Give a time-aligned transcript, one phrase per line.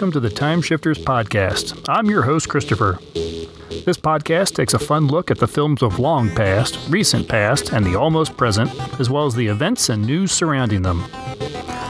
[0.00, 1.86] welcome to the Time Shifters Podcast.
[1.86, 2.98] I'm your host, Christopher.
[3.12, 7.84] This podcast takes a fun look at the films of long past, recent past, and
[7.84, 11.04] the almost present, as well as the events and news surrounding them.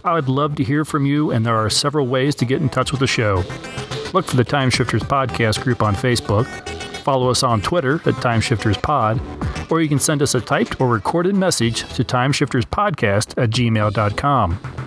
[0.04, 2.68] I would love to hear from you, and there are several ways to get in
[2.68, 3.44] touch with the show.
[4.12, 6.48] Look for the Time Shifters Podcast group on Facebook,
[7.04, 11.36] follow us on Twitter at TimeshiftersPod, or you can send us a typed or recorded
[11.36, 14.79] message to timeshifterspodcast at gmail.com.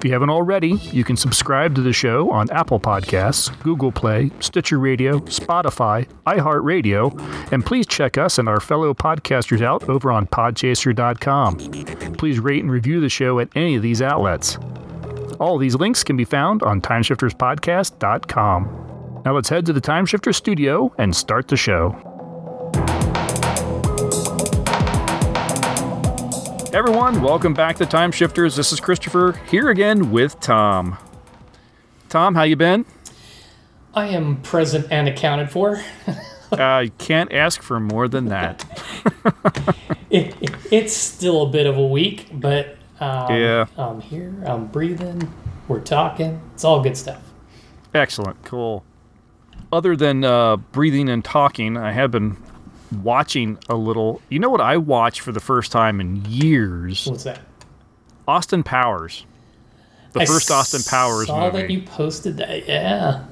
[0.00, 4.30] If you haven't already, you can subscribe to the show on Apple Podcasts, Google Play,
[4.40, 10.26] Stitcher Radio, Spotify, iHeartRadio, and please check us and our fellow podcasters out over on
[10.26, 12.14] podchaser.com.
[12.14, 14.56] Please rate and review the show at any of these outlets.
[15.38, 19.22] All these links can be found on timeshifterspodcast.com.
[19.26, 22.09] Now let's head to the Timeshifter studio and start the show.
[26.72, 28.54] Everyone, welcome back to Time Shifters.
[28.54, 30.98] This is Christopher here again with Tom.
[32.08, 32.84] Tom, how you been?
[33.92, 35.82] I am present and accounted for.
[36.52, 38.64] I can't ask for more than that.
[40.10, 43.66] it, it, it's still a bit of a week, but um, Yeah.
[43.76, 44.32] I'm here.
[44.46, 45.32] I'm breathing.
[45.66, 46.40] We're talking.
[46.54, 47.20] It's all good stuff.
[47.94, 48.84] Excellent, cool.
[49.72, 52.36] Other than uh, breathing and talking, I have been
[53.02, 54.20] watching a little.
[54.28, 57.06] You know what I watched for the first time in years?
[57.06, 57.40] What's that?
[58.26, 59.24] Austin Powers.
[60.12, 61.62] The I first Austin Powers I saw movie.
[61.62, 62.66] that you posted that.
[62.66, 63.24] Yeah,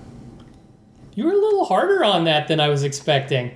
[1.15, 3.53] you were a little harder on that than I was expecting.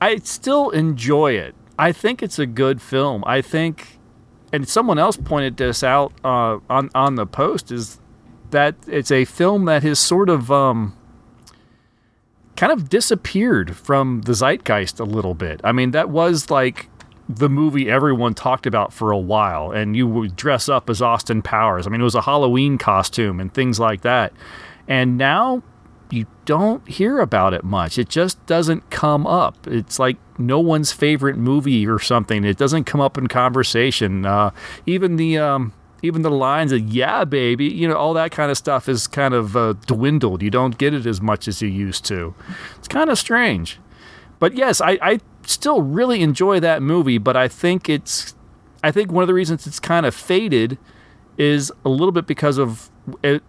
[0.00, 1.54] I still enjoy it.
[1.78, 3.22] I think it's a good film.
[3.26, 3.98] I think,
[4.52, 8.00] and someone else pointed this out uh, on on the post is
[8.50, 10.96] that it's a film that has sort of um,
[12.56, 15.60] kind of disappeared from the zeitgeist a little bit.
[15.62, 16.88] I mean, that was like
[17.28, 21.42] the movie everyone talked about for a while, and you would dress up as Austin
[21.42, 21.86] Powers.
[21.86, 24.32] I mean, it was a Halloween costume and things like that.
[24.88, 25.62] And now
[26.10, 27.98] you don't hear about it much.
[27.98, 29.66] It just doesn't come up.
[29.66, 32.44] It's like no one's favorite movie or something.
[32.44, 34.24] It doesn't come up in conversation.
[34.24, 34.50] Uh,
[34.86, 38.56] even the um, even the lines of "Yeah, baby," you know, all that kind of
[38.56, 40.42] stuff is kind of uh, dwindled.
[40.42, 42.34] You don't get it as much as you used to.
[42.78, 43.78] It's kind of strange.
[44.38, 47.18] But yes, I, I still really enjoy that movie.
[47.18, 48.34] But I think it's
[48.82, 50.78] I think one of the reasons it's kind of faded
[51.38, 52.90] is a little bit because of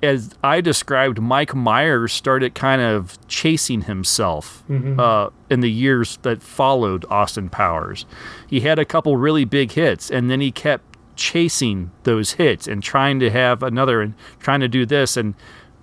[0.04, 4.64] as I described, Mike Myers started kind of chasing himself
[5.00, 8.06] uh, in the years that followed Austin Powers.
[8.48, 12.82] He had a couple really big hits, and then he kept chasing those hits and
[12.82, 15.36] trying to have another and trying to do this and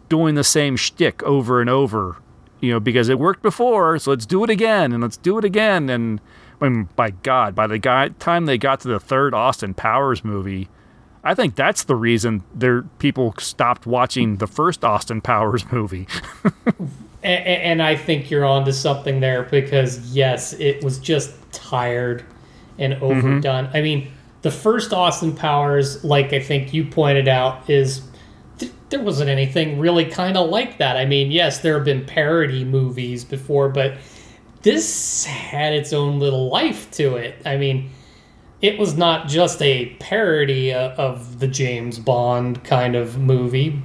[0.09, 2.17] doing the same shtick over and over.
[2.61, 5.45] You know, because it worked before, so let's do it again and let's do it
[5.45, 5.91] again.
[5.91, 6.21] And
[6.61, 10.25] I mean, by God, by the guy, time they got to the third Austin Powers
[10.25, 10.71] movie,
[11.25, 16.07] I think that's the reason there people stopped watching the first Austin Powers movie.
[16.45, 22.25] A- a- and I think you're onto something there because yes, it was just tired
[22.79, 23.05] and mm-hmm.
[23.05, 23.71] overdone.
[23.73, 24.11] I mean,
[24.45, 28.03] the first Austin Powers, like I think you pointed out, is
[28.59, 30.99] th- there wasn't anything really kind of like that.
[30.99, 33.97] I mean, yes, there have been parody movies before, but
[34.61, 37.37] this had its own little life to it.
[37.47, 37.91] I mean,
[38.61, 43.81] it was not just a parody uh, of the James Bond kind of movie,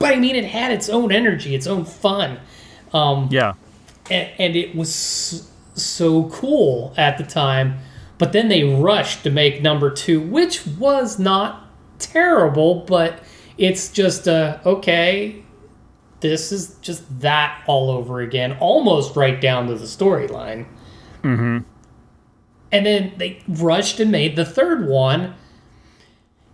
[0.00, 2.40] but I mean, it had its own energy, its own fun.
[2.92, 3.54] Um, yeah,
[4.10, 7.78] and, and it was so cool at the time.
[8.22, 11.66] But then they rushed to make number two, which was not
[11.98, 13.18] terrible, but
[13.58, 15.42] it's just uh, okay.
[16.20, 20.66] This is just that all over again, almost right down to the storyline.
[21.24, 21.58] Mm-hmm.
[22.70, 25.34] And then they rushed and made the third one.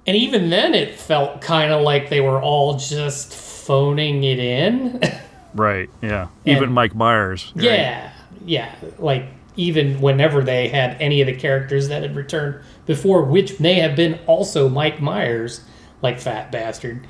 [0.07, 5.03] And even then, it felt kind of like they were all just phoning it in.
[5.55, 5.91] right.
[6.01, 7.53] Yeah, even And- Mike Myers.
[7.55, 7.65] right.
[7.67, 8.13] Yeah,
[8.47, 8.75] yeah.
[8.99, 9.27] Like
[9.59, 13.97] even whenever they had any of the characters that had returned before, which may have
[13.97, 15.63] been also Mike Myers,
[16.01, 17.07] like Fat Bastard.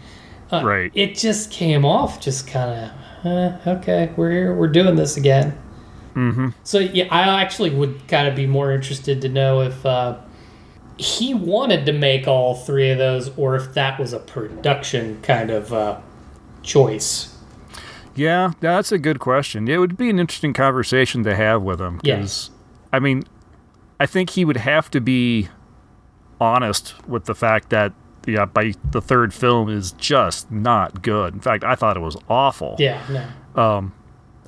[0.50, 0.90] Uh, Right.
[0.94, 2.90] It just came off just kind
[3.24, 5.56] of, uh, okay, we're here, we're doing this again.
[6.14, 6.48] Mm-hmm.
[6.64, 10.18] So yeah, I actually would kind of be more interested to know if uh,
[10.96, 15.50] he wanted to make all three of those, or if that was a production kind
[15.50, 16.00] of uh,
[16.62, 17.37] choice.
[18.14, 19.68] Yeah, that's a good question.
[19.68, 22.50] It would be an interesting conversation to have with him because,
[22.92, 23.24] I mean,
[24.00, 25.48] I think he would have to be
[26.40, 27.92] honest with the fact that
[28.26, 31.34] yeah, by the third film is just not good.
[31.34, 32.76] In fact, I thought it was awful.
[32.78, 33.02] Yeah,
[33.56, 33.62] no.
[33.62, 33.94] Um,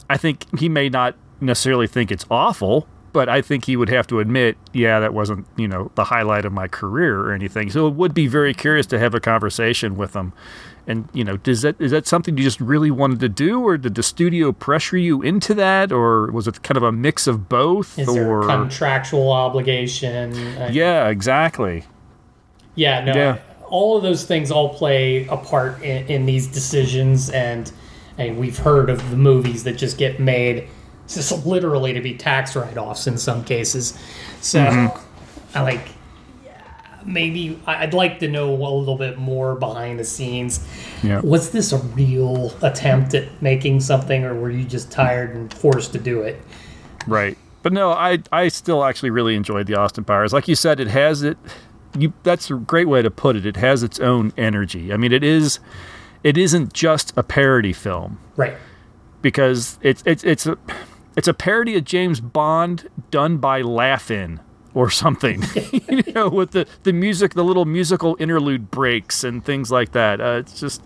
[0.08, 4.06] I think he may not necessarily think it's awful, but I think he would have
[4.08, 7.70] to admit, yeah, that wasn't, you know, the highlight of my career or anything.
[7.70, 10.32] So it would be very curious to have a conversation with him
[10.90, 13.78] and you know, does that is that something you just really wanted to do, or
[13.78, 17.48] did the studio pressure you into that, or was it kind of a mix of
[17.48, 17.98] both?
[17.98, 20.34] Is or there a contractual obligation?
[20.72, 21.84] Yeah, exactly.
[22.74, 23.14] Yeah, no.
[23.14, 23.38] Yeah.
[23.68, 27.70] All of those things all play a part in, in these decisions, and
[28.18, 30.68] and we've heard of the movies that just get made
[31.08, 33.98] just literally to be tax write-offs in some cases.
[34.40, 35.56] So, mm-hmm.
[35.58, 35.88] I like
[37.04, 40.66] maybe I'd like to know a little bit more behind the scenes.
[41.02, 41.20] Yeah.
[41.20, 45.92] Was this a real attempt at making something, or were you just tired and forced
[45.92, 46.40] to do it?
[47.06, 47.36] Right.
[47.62, 50.32] But no, I I still actually really enjoyed the Austin Powers.
[50.32, 51.36] Like you said, it has it.
[51.98, 53.44] You that's a great way to put it.
[53.44, 54.92] It has its own energy.
[54.92, 55.60] I mean, it is.
[56.22, 58.54] It isn't just a parody film Right.
[59.22, 60.56] because it's it's it's a
[61.16, 64.38] it's a parody of James Bond done by Laugh-In
[64.74, 65.42] or something.
[65.72, 70.20] you know, with the the music, the little musical interlude breaks and things like that.
[70.20, 70.82] Uh, it's just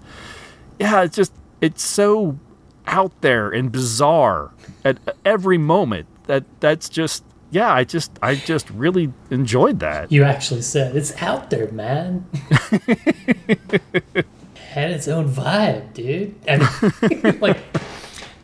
[0.78, 2.38] yeah, it's just it's so
[2.86, 4.52] out there and bizarre
[4.84, 6.06] at every moment.
[6.26, 10.10] That that's just yeah, I just I just really enjoyed that.
[10.10, 12.26] You actually said it's out there, man.
[14.70, 16.34] Had its own vibe, dude.
[16.48, 16.56] I
[17.22, 17.58] mean, like,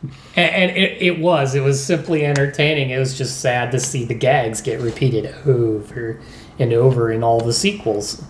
[0.03, 1.55] and, and it, it was.
[1.55, 2.89] It was simply entertaining.
[2.89, 6.19] It was just sad to see the gags get repeated over
[6.59, 8.23] and over in all the sequels.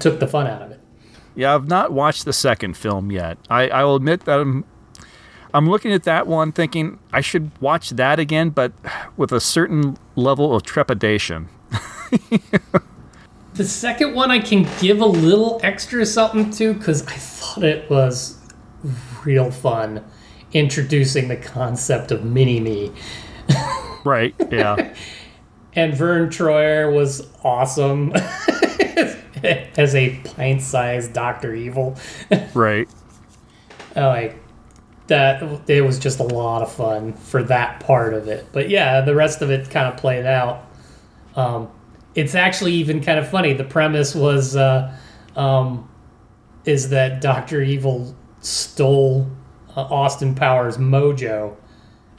[0.00, 0.80] Took the fun out of it.
[1.34, 3.38] Yeah, I've not watched the second film yet.
[3.50, 4.64] I, I will admit that I'm
[5.52, 8.72] I'm looking at that one thinking I should watch that again, but
[9.16, 11.48] with a certain level of trepidation.
[13.54, 17.88] The second one I can give a little extra something to because I thought it
[17.88, 18.36] was
[19.24, 20.04] real fun
[20.54, 22.92] introducing the concept of mini me.
[24.04, 24.34] Right.
[24.50, 24.94] Yeah.
[25.76, 28.12] And Verne Troyer was awesome
[29.42, 31.96] as a pint sized Doctor Evil.
[32.54, 32.88] right.
[33.96, 34.38] like
[35.08, 38.46] that it was just a lot of fun for that part of it.
[38.52, 40.64] But yeah, the rest of it kind of played out.
[41.34, 41.68] Um,
[42.14, 43.52] it's actually even kind of funny.
[43.52, 44.96] The premise was uh,
[45.34, 45.90] um,
[46.64, 49.28] is that Doctor Evil stole
[49.76, 51.54] uh, Austin Powers' mojo.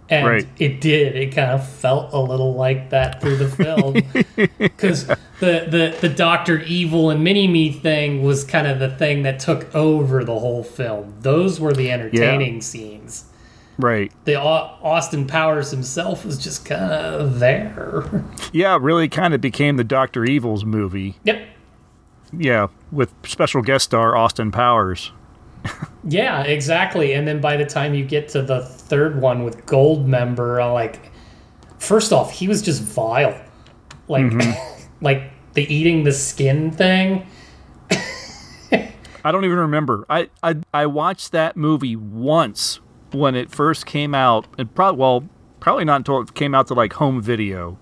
[0.08, 0.48] And Right.
[0.60, 1.16] it did.
[1.16, 3.94] It kind of felt a little like that through the film,
[4.60, 5.16] because the,
[5.68, 9.74] the the Doctor Evil and Mini Me thing was kind of the thing that took
[9.74, 11.16] over the whole film.
[11.22, 13.26] Those were the entertaining scenes.
[13.80, 14.12] Right.
[14.26, 18.04] The Austin Powers himself was just kind of there.
[18.54, 21.16] Yeah, really kind of became the Doctor Evils movie.
[21.24, 21.48] yep.
[22.32, 25.12] Yeah, with special guest star Austin Powers.
[26.08, 27.14] Yeah, exactly.
[27.14, 31.12] And then by the time you get to the third one with Goldmember, like,
[31.80, 33.40] first off, he was just vile.
[34.08, 34.86] Like, mm-hmm.
[35.02, 37.26] like the eating the skin thing.
[39.26, 40.06] I don't even remember.
[40.08, 42.80] I, I I watched that movie once
[43.12, 45.28] when it first came out, and probably well,
[45.60, 47.80] probably not until it came out to like home video.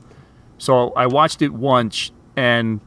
[0.58, 2.80] So I watched it once and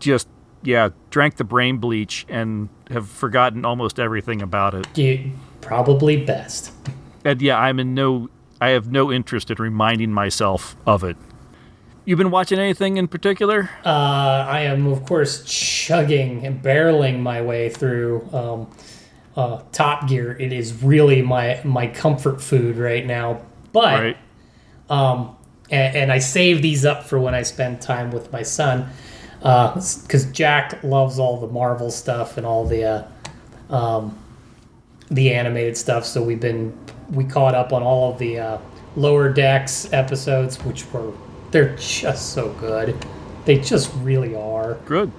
[0.00, 0.26] just
[0.62, 4.86] yeah, drank the brain bleach and have forgotten almost everything about it.
[4.98, 6.72] You probably best.
[7.24, 8.28] And yeah, I'm in no
[8.60, 11.16] I have no interest in reminding myself of it.
[12.04, 13.70] You've been watching anything in particular?
[13.84, 13.88] Uh,
[14.48, 18.70] I am, of course, chugging and barreling my way through um,
[19.36, 20.36] uh, Top Gear.
[20.38, 23.42] It is really my my comfort food right now.
[23.72, 24.16] But Right.
[24.88, 25.36] um,
[25.70, 28.88] and, and I save these up for when I spend time with my son,
[29.40, 34.18] because Jack loves all the Marvel stuff and all the uh, um,
[35.10, 36.04] the animated stuff.
[36.04, 36.76] So we've been
[37.10, 38.58] we caught up on all of the uh,
[38.96, 41.12] Lower Decks episodes, which were
[41.50, 42.96] they're just so good.
[43.44, 44.74] They just really are.
[44.86, 45.10] Good.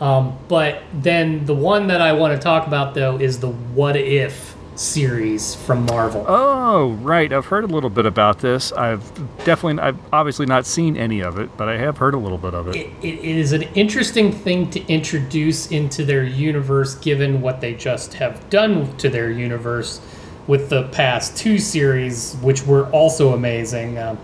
[0.00, 3.96] Um, but then the one that I want to talk about though is the What
[3.96, 6.24] If series from Marvel.
[6.28, 7.32] Oh, right.
[7.32, 8.72] I've heard a little bit about this.
[8.72, 9.02] I've
[9.44, 12.54] definitely, I've obviously not seen any of it, but I have heard a little bit
[12.54, 12.76] of it.
[12.76, 18.14] it, it is an interesting thing to introduce into their universe given what they just
[18.14, 20.00] have done to their universe
[20.48, 24.18] with the past two series which were also amazing um,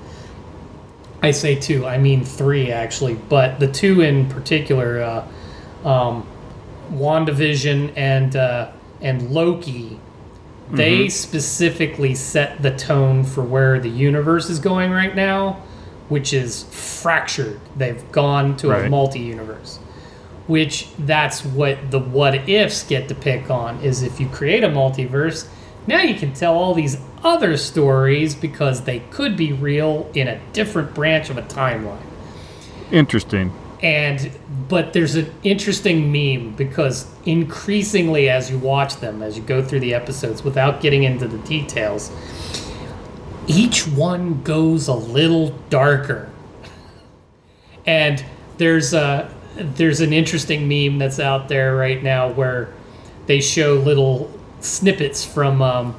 [1.23, 6.27] i say two i mean three actually but the two in particular uh, um,
[6.93, 10.01] wandavision and uh, and loki
[10.71, 11.09] they mm-hmm.
[11.09, 15.63] specifically set the tone for where the universe is going right now
[16.09, 18.91] which is fractured they've gone to a Right.
[18.91, 19.79] multi-universe
[20.47, 24.69] which that's what the what ifs get to pick on is if you create a
[24.69, 25.49] multiverse
[25.87, 30.41] now you can tell all these other stories because they could be real in a
[30.53, 31.99] different branch of a timeline
[32.91, 33.53] Interesting.
[33.85, 34.33] And
[34.69, 39.81] but there's an interesting meme because increasingly as you watch them as you go through
[39.81, 42.11] the episodes without getting into the details
[43.47, 46.31] each one goes a little darker.
[47.87, 48.25] And
[48.59, 52.73] there's a there's an interesting meme that's out there right now where
[53.27, 55.95] they show little snippets from um,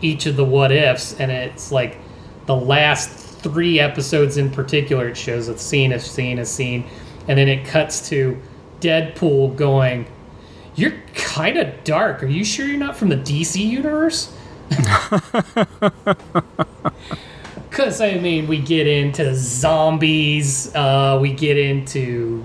[0.00, 1.98] each of the what ifs and it's like
[2.46, 6.84] the last three episodes in particular it shows a scene a scene a scene
[7.28, 8.40] and then it cuts to
[8.80, 10.06] Deadpool going,
[10.74, 12.22] "You're kind of dark.
[12.22, 14.32] Are you sure you're not from the DC universe?"
[17.72, 20.74] Because I mean, we get into zombies.
[20.74, 22.44] Uh, we get into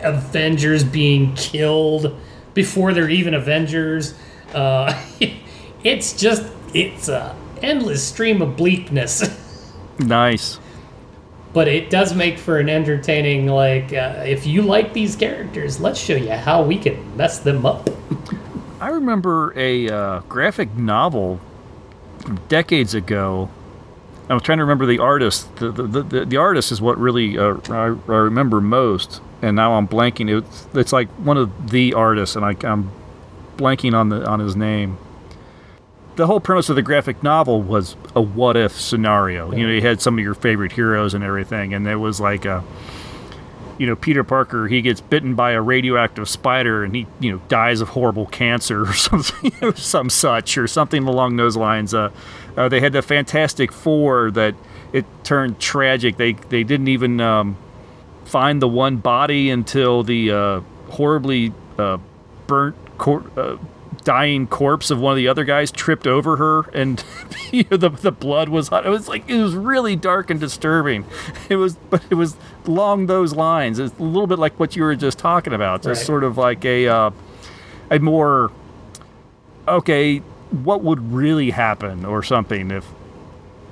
[0.00, 2.18] Avengers being killed
[2.52, 4.14] before they're even Avengers.
[4.52, 4.92] Uh,
[5.84, 6.42] it's just
[6.74, 9.22] it's a endless stream of bleakness.
[10.00, 10.58] nice
[11.56, 15.98] but it does make for an entertaining like uh, if you like these characters let's
[15.98, 17.88] show you how we can mess them up.
[18.80, 21.40] I remember a uh, graphic novel
[22.48, 23.48] decades ago.
[24.28, 27.38] I was trying to remember the artist the, the, the, the artist is what really
[27.38, 30.28] uh, I, I, remember most and now i'm blanking.
[30.38, 32.90] It's, it's like one of the artists and I, i'm
[33.56, 34.98] blanking on the on his name
[36.16, 39.52] the whole premise of the graphic novel was a what if scenario.
[39.52, 42.46] You know, you had some of your favorite heroes and everything, and there was like
[42.46, 42.64] a,
[43.78, 47.40] you know, Peter Parker, he gets bitten by a radioactive spider and he, you know,
[47.48, 51.92] dies of horrible cancer or something, know, some such, or something along those lines.
[51.92, 52.10] Uh,
[52.56, 54.54] uh, they had the Fantastic Four that
[54.94, 56.16] it turned tragic.
[56.16, 57.58] They they didn't even um,
[58.24, 61.98] find the one body until the uh, horribly uh,
[62.46, 62.76] burnt.
[62.96, 63.58] Cor- uh,
[64.06, 67.04] dying corpse of one of the other guys tripped over her, and
[67.52, 68.86] you know, the the blood was hot.
[68.86, 71.04] It was like it was really dark and disturbing.
[71.48, 72.36] It was, but it was
[72.66, 73.78] along those lines.
[73.78, 75.82] It's a little bit like what you were just talking about.
[75.82, 76.06] Just right.
[76.06, 77.10] sort of like a uh,
[77.90, 78.50] a more
[79.68, 80.18] okay,
[80.50, 82.86] what would really happen or something if.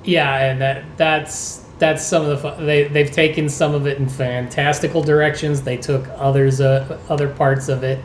[0.05, 4.07] Yeah, and that that's that's some of the they they've taken some of it in
[4.07, 5.63] fantastical directions.
[5.63, 7.99] They took others uh, other parts of it,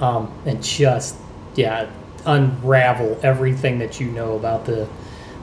[0.00, 1.16] um, and just
[1.54, 1.90] yeah,
[2.26, 4.88] unravel everything that you know about the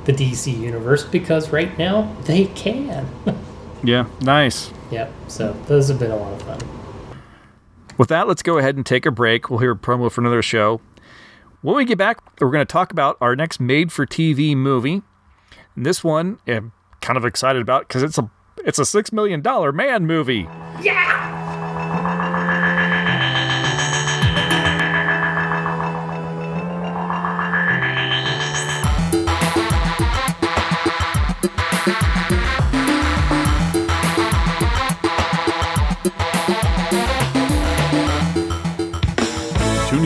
[0.06, 3.08] the DC universe because right now they can.
[3.84, 4.72] yeah, nice.
[4.92, 5.12] Yep.
[5.28, 6.60] So those have been a lot of fun.
[7.98, 9.50] With that, let's go ahead and take a break.
[9.50, 10.82] We'll hear a promo for another show.
[11.62, 15.02] When we get back, we're going to talk about our next made-for-TV movie.
[15.76, 18.30] And this one, I'm kind of excited about because it's a
[18.64, 20.48] it's a six million dollar man movie.
[20.82, 21.35] Yeah.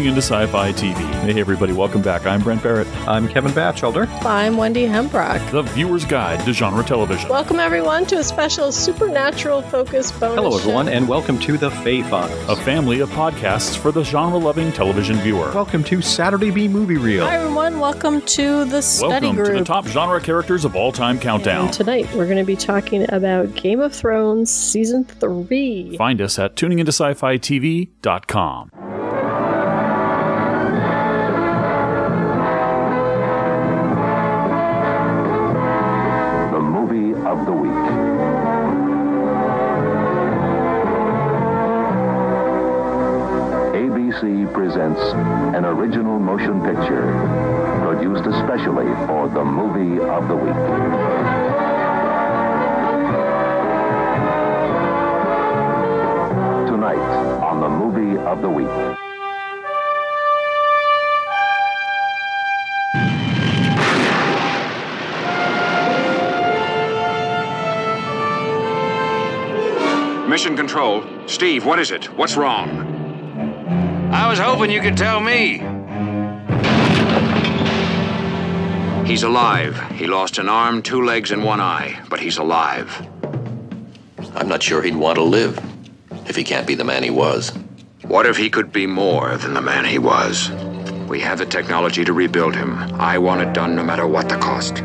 [0.09, 0.95] Into Sci Fi TV.
[1.21, 2.25] Hey, everybody, welcome back.
[2.25, 2.87] I'm Brent Barrett.
[3.07, 4.07] I'm Kevin Batchelder.
[4.25, 5.51] I'm Wendy Hembrock.
[5.51, 7.29] The Viewer's Guide to Genre Television.
[7.29, 10.33] Welcome, everyone, to a special supernatural focus bonus.
[10.35, 10.93] Hello, everyone, show.
[10.93, 15.17] and welcome to The Fae Files, a family of podcasts for the genre loving television
[15.17, 15.51] viewer.
[15.53, 17.27] Welcome to Saturday B Movie Reel.
[17.27, 17.79] Hi, everyone.
[17.79, 19.49] Welcome to the study welcome group.
[19.49, 21.65] to the top genre characters of all time countdown.
[21.65, 25.97] And tonight, we're going to be talking about Game of Thrones Season 3.
[25.97, 28.88] Find us at tuningintosci-fi-tv.com.
[56.67, 56.97] Tonight
[57.43, 58.67] on the movie of the week.
[70.29, 71.03] Mission Control.
[71.27, 72.05] Steve, what is it?
[72.15, 72.69] What's wrong?
[74.13, 75.68] I was hoping you could tell me.
[79.09, 79.75] He's alive.
[79.93, 83.07] He lost an arm, two legs, and one eye, but he's alive.
[84.35, 85.59] I'm not sure he'd want to live
[86.27, 87.51] if he can't be the man he was.
[88.03, 90.51] What if he could be more than the man he was?
[91.07, 92.77] We have the technology to rebuild him.
[93.01, 94.83] I want it done no matter what the cost.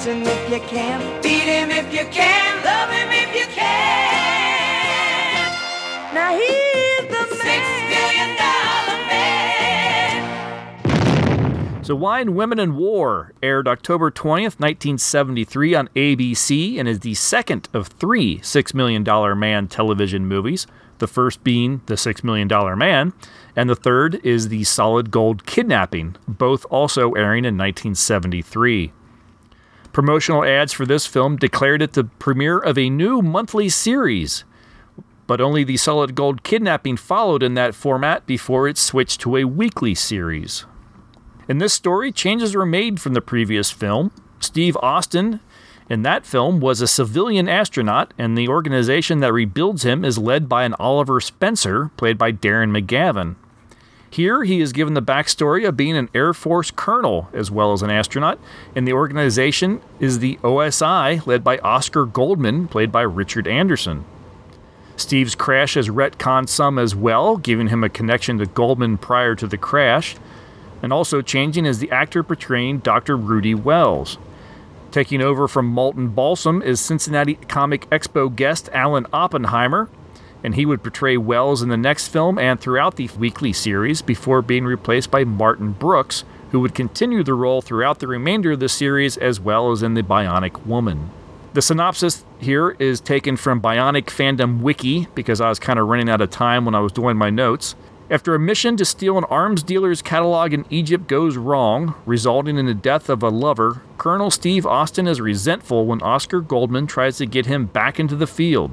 [0.00, 4.64] Catch him if you can, beat him if you can, love him if you can.
[6.14, 7.90] Now he's the Six man.
[7.90, 8.96] million dollar
[11.76, 11.84] man.
[11.84, 17.68] So, Wine, Women, and War aired October 20th, 1973 on ABC and is the second
[17.74, 19.04] of three $6 Million
[19.38, 20.66] Man television movies,
[20.96, 23.12] the first being The $6 Million Man,
[23.54, 28.92] and the third is The Solid Gold Kidnapping, both also airing in 1973.
[29.92, 34.44] Promotional ads for this film declared it the premiere of a new monthly series,
[35.26, 39.44] but only The Solid Gold Kidnapping followed in that format before it switched to a
[39.44, 40.64] weekly series.
[41.48, 44.12] In this story, changes were made from the previous film.
[44.38, 45.40] Steve Austin
[45.88, 50.48] in that film was a civilian astronaut, and the organization that rebuilds him is led
[50.48, 53.34] by an Oliver Spencer, played by Darren McGavin.
[54.12, 57.80] Here, he is given the backstory of being an Air Force colonel as well as
[57.80, 58.40] an astronaut,
[58.74, 64.04] and the organization is the OSI, led by Oscar Goldman, played by Richard Anderson.
[64.96, 69.46] Steve's crash has retconned some as well, giving him a connection to Goldman prior to
[69.46, 70.16] the crash,
[70.82, 73.16] and also changing is the actor portraying Dr.
[73.16, 74.18] Rudy Wells.
[74.90, 79.88] Taking over from Martin Balsam is Cincinnati Comic Expo guest Alan Oppenheimer,
[80.42, 84.42] and he would portray Wells in the next film and throughout the weekly series before
[84.42, 88.68] being replaced by Martin Brooks, who would continue the role throughout the remainder of the
[88.68, 91.10] series as well as in The Bionic Woman.
[91.52, 96.08] The synopsis here is taken from Bionic Fandom Wiki because I was kind of running
[96.08, 97.74] out of time when I was doing my notes.
[98.08, 102.66] After a mission to steal an arms dealer's catalog in Egypt goes wrong, resulting in
[102.66, 107.26] the death of a lover, Colonel Steve Austin is resentful when Oscar Goldman tries to
[107.26, 108.72] get him back into the field.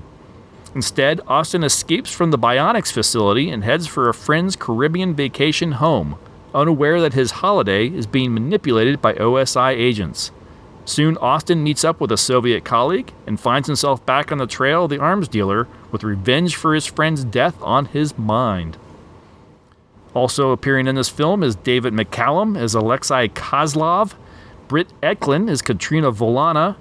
[0.75, 6.17] Instead, Austin escapes from the Bionics facility and heads for a friend's Caribbean vacation home,
[6.53, 10.31] unaware that his holiday is being manipulated by OSI agents.
[10.85, 14.85] Soon, Austin meets up with a Soviet colleague and finds himself back on the trail
[14.85, 18.77] of the arms dealer with revenge for his friend's death on his mind.
[20.13, 24.13] Also appearing in this film is David McCallum as Alexei Kozlov,
[24.67, 26.75] Britt Ekland as Katrina Volana,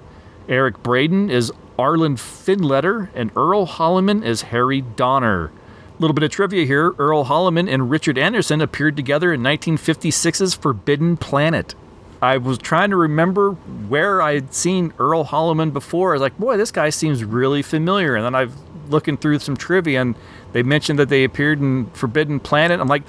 [0.47, 5.45] Eric Braeden as Arlen Finletter, and Earl Holliman as Harry Donner.
[5.45, 10.53] A little bit of trivia here Earl Holliman and Richard Anderson appeared together in 1956's
[10.53, 11.73] Forbidden Planet.
[12.21, 16.11] I was trying to remember where I had seen Earl Holliman before.
[16.11, 18.15] I was like, boy, this guy seems really familiar.
[18.15, 18.53] And then I've
[18.89, 20.15] looking through some trivia and
[20.53, 22.79] they mentioned that they appeared in Forbidden Planet.
[22.79, 23.03] I'm like,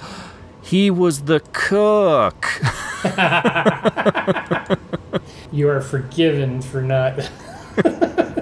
[0.61, 2.47] he was the cook.
[5.51, 7.31] you are forgiven for not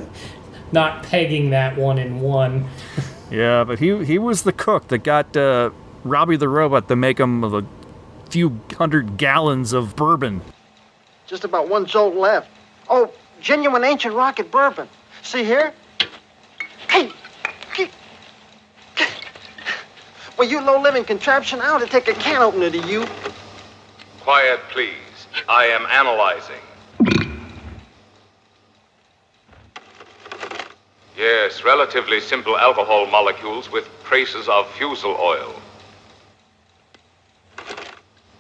[0.72, 2.68] not pegging that one in one.
[3.30, 5.72] Yeah, but he he was the cook that got uh,
[6.04, 7.66] Robby the robot to make him a
[8.30, 10.42] few hundred gallons of bourbon.
[11.26, 12.50] Just about one jolt left.
[12.90, 14.88] Oh, genuine ancient rocket bourbon.
[15.24, 15.74] See here?
[16.90, 17.12] Hey,
[20.38, 23.06] well, you low-living contraption, I ought to take a can opener to you.
[24.22, 24.94] Quiet, please.
[25.50, 26.62] I am analyzing.
[31.18, 35.60] Yes, relatively simple alcohol molecules with traces of fusel oil.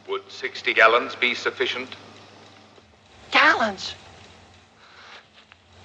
[0.07, 1.89] Would 60 gallons be sufficient?
[3.31, 3.95] Gallons?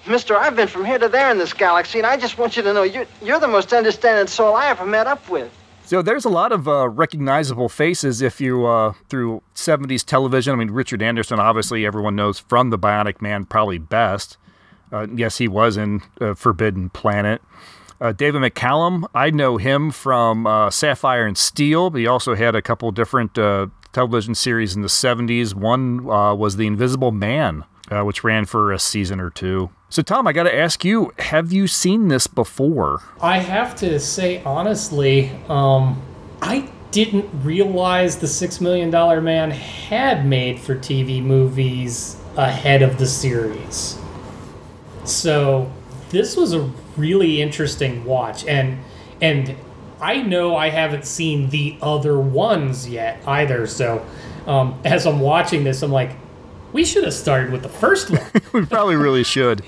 [0.05, 2.63] Mister, I've been from here to there in this galaxy, and I just want you
[2.63, 5.51] to know you're, you're the most understanding soul I ever met up with.
[5.85, 10.53] So there's a lot of uh, recognizable faces if you uh, through 70s television.
[10.53, 14.37] I mean, Richard Anderson, obviously everyone knows from The Bionic Man probably best.
[14.93, 17.41] Uh, yes, he was in uh, Forbidden Planet.
[17.99, 22.55] Uh, David McCallum, I know him from uh, Sapphire and Steel, but he also had
[22.55, 23.33] a couple different
[23.91, 25.53] television series in the 70s.
[25.53, 29.69] One was The Invisible Man, which ran for a season or two.
[29.89, 33.01] So, Tom, I got to ask you: Have you seen this before?
[33.21, 36.01] I have to say honestly, um,
[36.41, 42.97] I didn't realize the Six Million Dollar Man had made for TV movies ahead of
[42.97, 44.02] the series.
[45.05, 45.71] So
[46.09, 48.79] this was a really interesting watch, and
[49.21, 49.55] and
[49.99, 53.67] I know I haven't seen the other ones yet either.
[53.67, 54.05] So
[54.47, 56.11] um, as I'm watching this, I'm like,
[56.71, 58.21] we should have started with the first one.
[58.53, 59.63] we probably really should.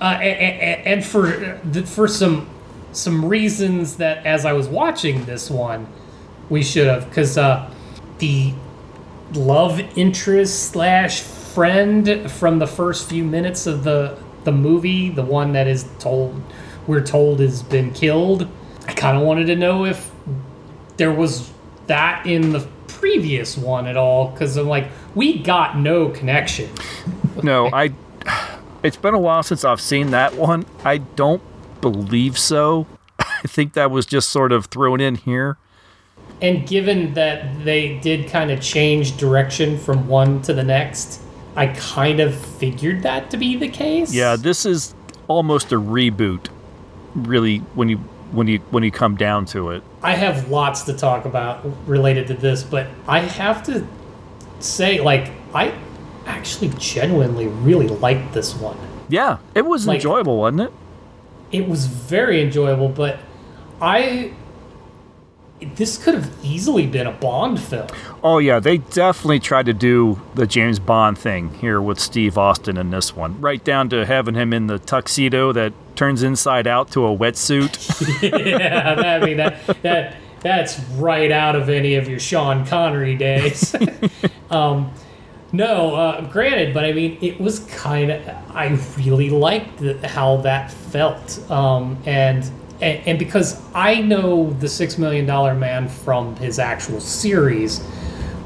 [0.00, 2.48] Uh, and, and, for for some
[2.92, 5.86] some reasons that as I was watching this one,
[6.48, 7.70] we should have because uh,
[8.18, 8.54] the
[9.34, 15.52] love interest slash friend from the first few minutes of the the movie, the one
[15.52, 16.40] that is told
[16.86, 18.48] we're told has been killed.
[18.86, 20.10] I kind of wanted to know if
[20.96, 21.50] there was
[21.86, 26.68] that in the previous one at all because I'm like, we got no connection.
[27.42, 27.92] no, I.
[28.82, 30.64] It's been a while since I've seen that one.
[30.84, 31.42] I don't
[31.82, 32.86] believe so.
[33.18, 35.58] I think that was just sort of thrown in here.
[36.40, 41.20] and given that they did kind of change direction from one to the next,
[41.56, 44.12] I kind of figured that to be the case.
[44.14, 44.94] Yeah, this is
[45.28, 46.46] almost a reboot,
[47.14, 47.96] really, when you
[48.32, 49.82] when you when you come down to it.
[50.02, 53.86] I have lots to talk about related to this, but I have to
[54.60, 55.74] say, like, I
[56.26, 58.76] actually genuinely really liked this one.
[59.08, 60.72] Yeah, it was Like- enjoyable, wasn't it?
[61.50, 63.18] It was very enjoyable, but
[63.80, 64.32] I.
[65.74, 67.88] This could have easily been a Bond film.
[68.22, 72.76] Oh yeah, they definitely tried to do the James Bond thing here with Steve Austin
[72.76, 76.90] in this one, right down to having him in the tuxedo that turns inside out
[76.92, 78.22] to a wetsuit.
[78.22, 83.16] yeah, that, I mean that that that's right out of any of your Sean Connery
[83.16, 83.74] days.
[84.50, 84.92] um,
[85.52, 90.38] no, uh, granted, but I mean it was kind of I really liked the, how
[90.38, 96.36] that felt, um, and, and and because I know the Six Million Dollar Man from
[96.36, 97.80] his actual series,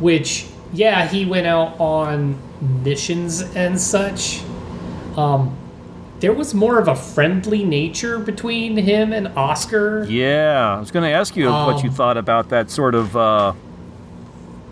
[0.01, 2.39] which yeah he went out on
[2.83, 4.43] missions and such.
[5.17, 5.57] Um,
[6.21, 10.05] there was more of a friendly nature between him and Oscar.
[10.09, 13.15] yeah, I was going to ask you what you Um, thought about that sort of.
[13.17, 13.53] Uh,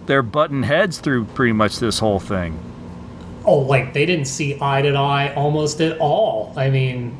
[0.06, 2.58] they're butting heads through pretty much this whole thing.
[3.44, 6.52] Oh, like they didn't see eye to eye almost at all.
[6.56, 7.16] I mean,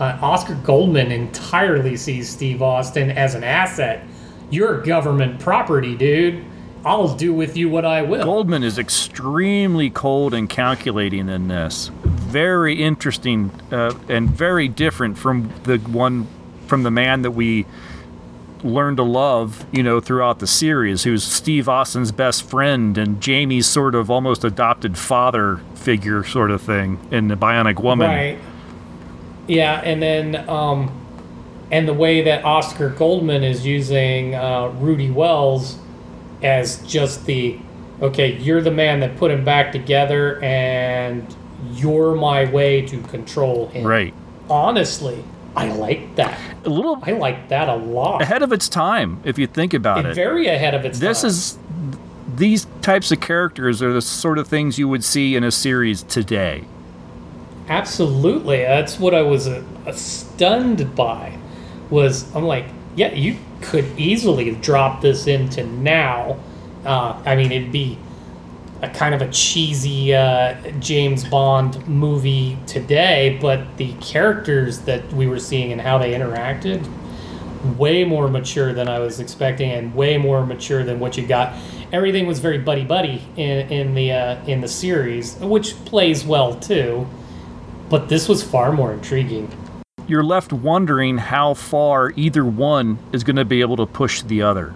[0.00, 4.04] uh, Oscar Goldman entirely sees Steve Austin as an asset.
[4.48, 6.44] You're government property, dude.
[6.84, 8.24] I'll do with you what I will.
[8.24, 11.90] Goldman is extremely cold and calculating in this.
[12.04, 16.26] Very interesting uh, and very different from the one
[16.66, 17.66] from the man that we
[18.62, 23.66] learned to love, you know, throughout the series, who's Steve Austin's best friend and Jamie's
[23.66, 28.08] sort of almost adopted father figure sort of thing in the Bionic Woman.
[28.08, 28.38] Right.
[29.50, 30.96] Yeah, and then um,
[31.72, 35.76] and the way that Oscar Goldman is using uh, Rudy Wells
[36.40, 37.58] as just the
[38.00, 41.34] okay, you're the man that put him back together, and
[41.72, 43.84] you're my way to control him.
[43.84, 44.14] Right.
[44.48, 45.24] Honestly,
[45.56, 46.38] I like that.
[46.64, 48.22] A little I like that a lot.
[48.22, 50.14] ahead of its time, if you think about it.
[50.14, 51.08] Very ahead of its time.
[51.08, 51.28] this time.
[51.28, 51.58] is
[52.36, 56.04] these types of characters are the sort of things you would see in a series
[56.04, 56.64] today.
[57.70, 61.38] Absolutely, that's what I was uh, stunned by.
[61.88, 66.40] Was I'm like, yeah, you could easily drop this into now.
[66.84, 67.96] Uh, I mean, it'd be
[68.82, 75.28] a kind of a cheesy uh, James Bond movie today, but the characters that we
[75.28, 76.84] were seeing and how they interacted,
[77.76, 81.54] way more mature than I was expecting, and way more mature than what you got.
[81.92, 86.54] Everything was very buddy buddy in, in the uh, in the series, which plays well
[86.56, 87.06] too.
[87.90, 89.50] But this was far more intriguing.
[90.06, 94.42] You're left wondering how far either one is going to be able to push the
[94.42, 94.74] other.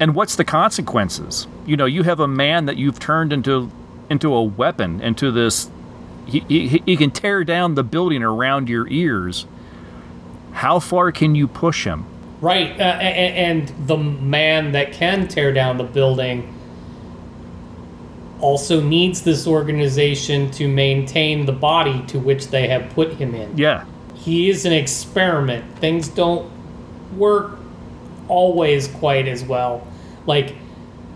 [0.00, 1.46] And what's the consequences?
[1.66, 3.70] You know, you have a man that you've turned into
[4.08, 5.70] into a weapon, into this
[6.26, 9.46] he, he, he can tear down the building around your ears.
[10.52, 12.06] How far can you push him?
[12.40, 16.54] Right, uh, and, and the man that can tear down the building
[18.40, 23.56] also needs this organization to maintain the body to which they have put him in.
[23.56, 23.84] Yeah.
[24.14, 25.78] He is an experiment.
[25.78, 26.50] Things don't
[27.16, 27.58] work
[28.28, 29.86] always quite as well.
[30.26, 30.54] Like,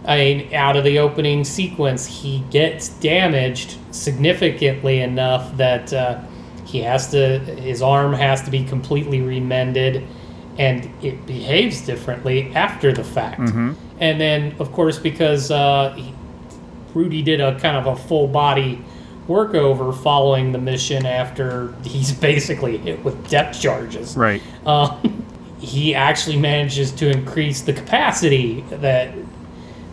[0.07, 6.21] I mean, out of the opening sequence, he gets damaged significantly enough that uh,
[6.67, 10.07] he has to, his arm has to be completely remended,
[10.59, 13.41] and it behaves differently after the fact.
[13.41, 13.77] Mhm.
[14.01, 16.14] And then, of course, because uh, he,
[16.95, 18.83] Rudy did a kind of a full body
[19.29, 24.17] workover following the mission after he's basically hit with depth charges.
[24.17, 24.43] Right.
[24.67, 25.25] Um,
[25.61, 29.15] he actually manages to increase the capacity that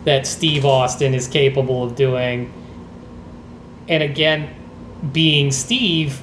[0.04, 2.52] that Steve Austin is capable of doing.
[3.88, 4.52] And again,
[5.12, 6.20] being Steve,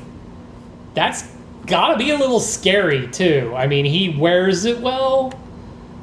[0.94, 1.32] that's
[1.66, 3.54] got to be a little scary too.
[3.56, 5.34] I mean, he wears it well.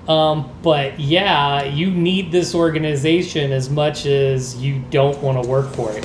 [0.09, 5.73] Um, but yeah, you need this organization as much as you don't want to work
[5.75, 6.05] for it.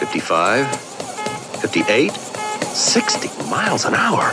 [0.00, 0.66] Fifty-five,
[1.60, 4.32] fifty-eight, sixty miles an hour.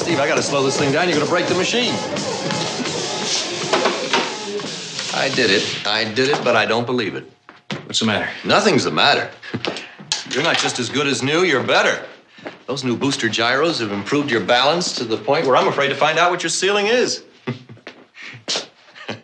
[0.00, 1.08] Steve, I gotta slow this thing down.
[1.08, 1.94] You're gonna break the machine.
[5.14, 5.86] I did it.
[5.86, 7.24] I did it, but I don't believe it.
[7.86, 8.28] What's the matter?
[8.44, 9.30] Nothing's the matter.
[10.30, 12.04] You're not just as good as new, you're better.
[12.66, 15.94] Those new booster gyros have improved your balance to the point where I'm afraid to
[15.94, 17.22] find out what your ceiling is.
[19.08, 19.18] hey,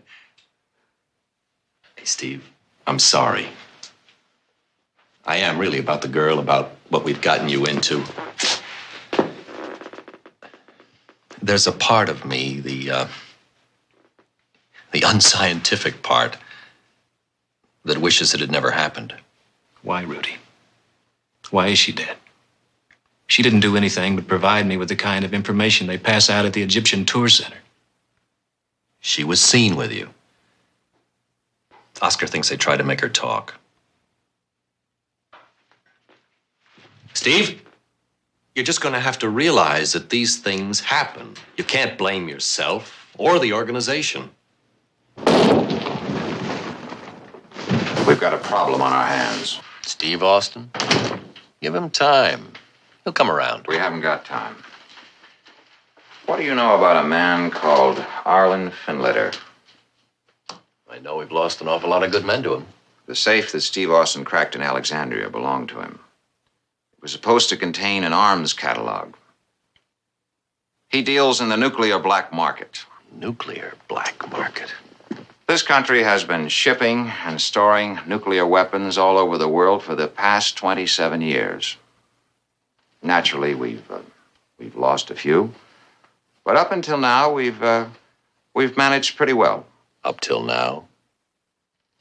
[2.05, 2.49] Steve,
[2.87, 3.49] I'm sorry.
[5.25, 8.05] I am really about the girl, about what we've gotten you into.
[11.41, 13.07] There's a part of me, the uh,
[14.93, 16.37] the unscientific part,
[17.85, 19.15] that wishes it had never happened.
[19.83, 20.37] Why, Rudy?
[21.51, 22.17] Why is she dead?
[23.33, 26.45] She didn't do anything but provide me with the kind of information they pass out
[26.45, 27.57] at the Egyptian Tour Center.
[29.01, 30.11] She was seen with you.
[32.03, 33.55] Oscar thinks they tried to make her talk.
[37.15, 37.63] Steve,
[38.55, 41.33] you're just going to have to realize that these things happen.
[41.57, 44.29] You can't blame yourself or the organization.
[48.07, 49.59] We've got a problem on our hands.
[49.81, 50.71] Steve Austin,
[51.63, 52.53] give him time.
[53.05, 53.67] He'll come around.
[53.67, 54.57] We haven't got time.
[56.27, 59.37] What do you know about a man called Arlen Finletter?
[60.89, 62.67] I know we've lost an awful lot of good men to him.
[63.07, 65.99] The safe that Steve Austin cracked in Alexandria belonged to him.
[66.97, 69.15] It was supposed to contain an arms catalog.
[70.89, 72.85] He deals in the nuclear black market.
[73.11, 74.73] Nuclear black market?
[75.49, 80.07] This country has been shipping and storing nuclear weapons all over the world for the
[80.07, 81.77] past 27 years.
[83.03, 83.99] Naturally, we've uh,
[84.59, 85.53] we've lost a few,
[86.45, 87.87] but up until now, we've uh,
[88.55, 89.67] we've managed pretty well.
[90.05, 90.87] Up till now,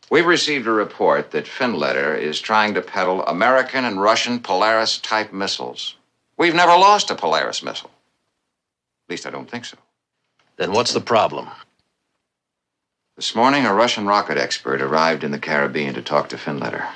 [0.09, 5.33] we've received a report that Finletter is trying to peddle American and Russian Polaris type
[5.33, 5.95] missiles.
[6.37, 7.91] We've never lost a Polaris missile.
[9.07, 9.77] At least I don't think so.
[10.57, 11.47] Then what's the problem?
[13.15, 16.87] This morning, a Russian rocket expert arrived in the Caribbean to talk to Finletter.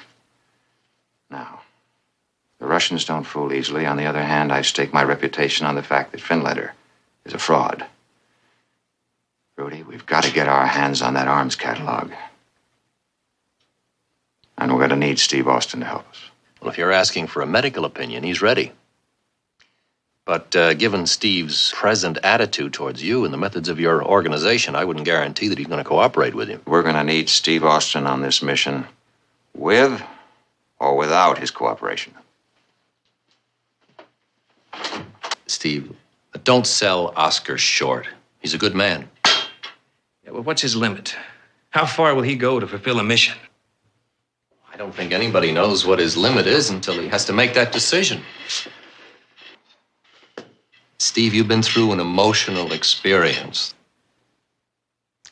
[2.76, 3.86] Russians don't fool easily.
[3.86, 6.72] On the other hand, I stake my reputation on the fact that Finletter
[7.24, 7.86] is a fraud.
[9.56, 12.12] Rudy, we've got to get our hands on that arms catalog.
[14.58, 16.20] And we're going to need Steve Austin to help us.
[16.60, 18.74] Well, if you're asking for a medical opinion, he's ready.
[20.26, 24.84] But uh, given Steve's present attitude towards you and the methods of your organization, I
[24.84, 26.60] wouldn't guarantee that he's going to cooperate with you.
[26.68, 28.86] We're going to need Steve Austin on this mission,
[29.54, 30.04] with
[30.78, 32.14] or without his cooperation.
[35.48, 35.94] Steve,
[36.44, 38.08] don't sell Oscar short.
[38.40, 39.10] He's a good man.
[40.24, 41.16] Yeah, well, what's his limit?
[41.70, 43.38] How far will he go to fulfill a mission?
[44.72, 47.72] I don't think anybody knows what his limit is until he has to make that
[47.72, 48.22] decision.
[50.98, 53.74] Steve, you've been through an emotional experience.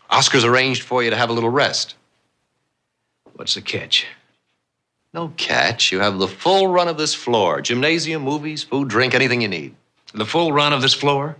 [0.09, 1.95] Oscar's arranged for you to have a little rest.
[3.35, 4.05] What's the catch?
[5.13, 5.91] No catch.
[5.91, 9.75] You have the full run of this floor gymnasium, movies, food, drink, anything you need.
[10.13, 11.37] The full run of this floor?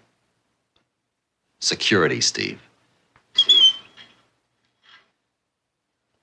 [1.60, 2.60] Security, Steve.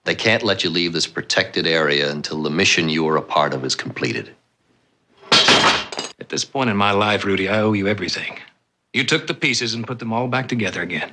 [0.05, 3.55] They can't let you leave this protected area until the mission you are a part
[3.55, 4.35] of is completed.
[5.31, 8.39] At this point in my life, Rudy, I owe you everything.
[8.93, 11.13] You took the pieces and put them all back together again.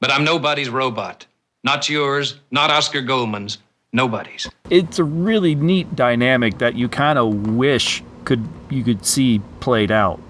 [0.00, 1.26] But I'm nobody's robot.
[1.62, 3.56] Not yours, not Oscar Goldman's,
[3.94, 4.46] nobody's.
[4.68, 9.90] It's a really neat dynamic that you kind of wish could you could see played
[9.90, 10.20] out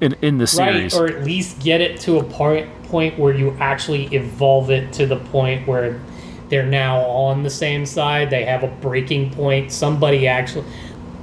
[0.00, 0.94] in in the series.
[0.94, 4.92] Right, or at least get it to a point point where you actually evolve it
[4.94, 6.00] to the point where
[6.48, 8.30] they're now on the same side.
[8.30, 9.72] They have a breaking point.
[9.72, 10.64] Somebody actually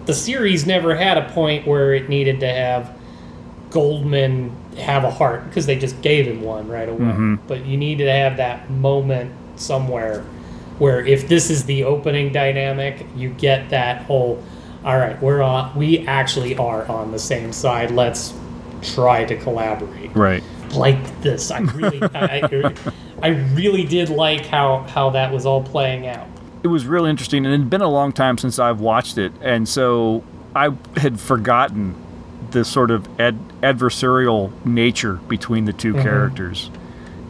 [0.05, 2.91] the series never had a point where it needed to have
[3.69, 7.05] Goldman have a heart because they just gave him one right away.
[7.05, 7.39] Mhm.
[7.47, 10.23] But you needed to have that moment somewhere
[10.79, 14.39] where if this is the opening dynamic, you get that whole
[14.83, 17.91] all right, we're on we actually are on the same side.
[17.91, 18.33] Let's
[18.81, 20.15] try to collaborate.
[20.15, 20.43] Right.
[20.73, 21.51] Like this.
[21.51, 22.73] I really I, I,
[23.21, 26.27] I really did like how how that was all playing out.
[26.63, 29.31] it was really interesting and it had been a long time since I've watched it
[29.41, 30.23] and so
[30.55, 31.95] I had forgotten
[32.51, 36.01] the sort of ad- adversarial nature between the 2 Mhm.
[36.01, 36.69] characters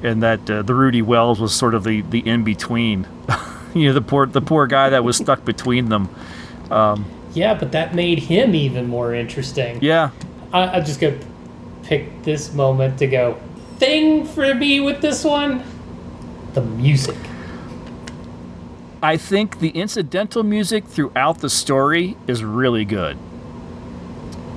[0.03, 3.05] and that uh, the Rudy Wells was sort of the, the in between
[3.73, 6.09] you know the poor the poor guy that was stuck between them
[6.71, 9.79] um, Yeah, but that made him even more interesting.
[9.81, 10.09] yeah
[10.53, 11.17] I, I'm just gonna
[11.89, 13.35] pick this moment to go.
[13.77, 15.63] Thing for me with this one,
[16.53, 17.15] the music.
[19.01, 23.17] I think the incidental music throughout the story is really good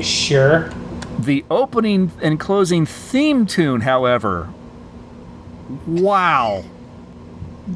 [0.01, 0.71] Sure.
[1.18, 4.49] the opening and closing theme tune however
[5.87, 6.64] wow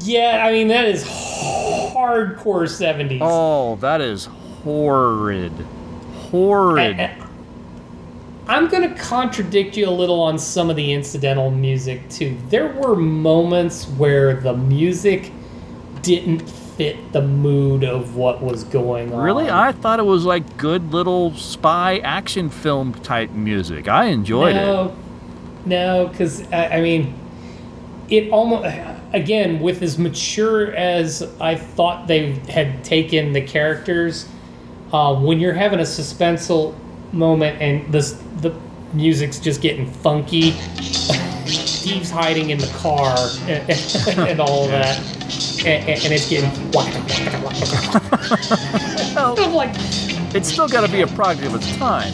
[0.01, 3.19] Yeah, I mean that is hardcore '70s.
[3.21, 4.25] Oh, that is
[4.65, 5.53] horrid.
[6.29, 6.99] Horrid.
[6.99, 7.15] I-
[8.47, 12.37] I'm going to contradict you a little on some of the incidental music too.
[12.49, 15.31] There were moments where the music
[16.01, 19.19] didn't fit the mood of what was going on.
[19.21, 19.49] Really?
[19.49, 23.89] I thought it was like good little spy action film type music.
[23.89, 24.59] I enjoyed it.
[24.59, 24.95] no,
[25.65, 27.15] No, because I, I mean,
[28.07, 28.65] it almost
[29.11, 34.29] again with as mature as I thought they had taken the characters.
[34.93, 36.73] Uh, when you're having a suspenseful
[37.13, 38.01] moment and the
[38.41, 38.53] the
[38.93, 40.51] music's just getting funky,
[41.45, 43.15] Steve's hiding in the car
[43.47, 43.69] and,
[44.29, 44.97] and all that,
[45.65, 46.49] and, and it's getting.
[49.17, 49.71] I'm like,
[50.35, 52.13] It's still got to be a product of its time.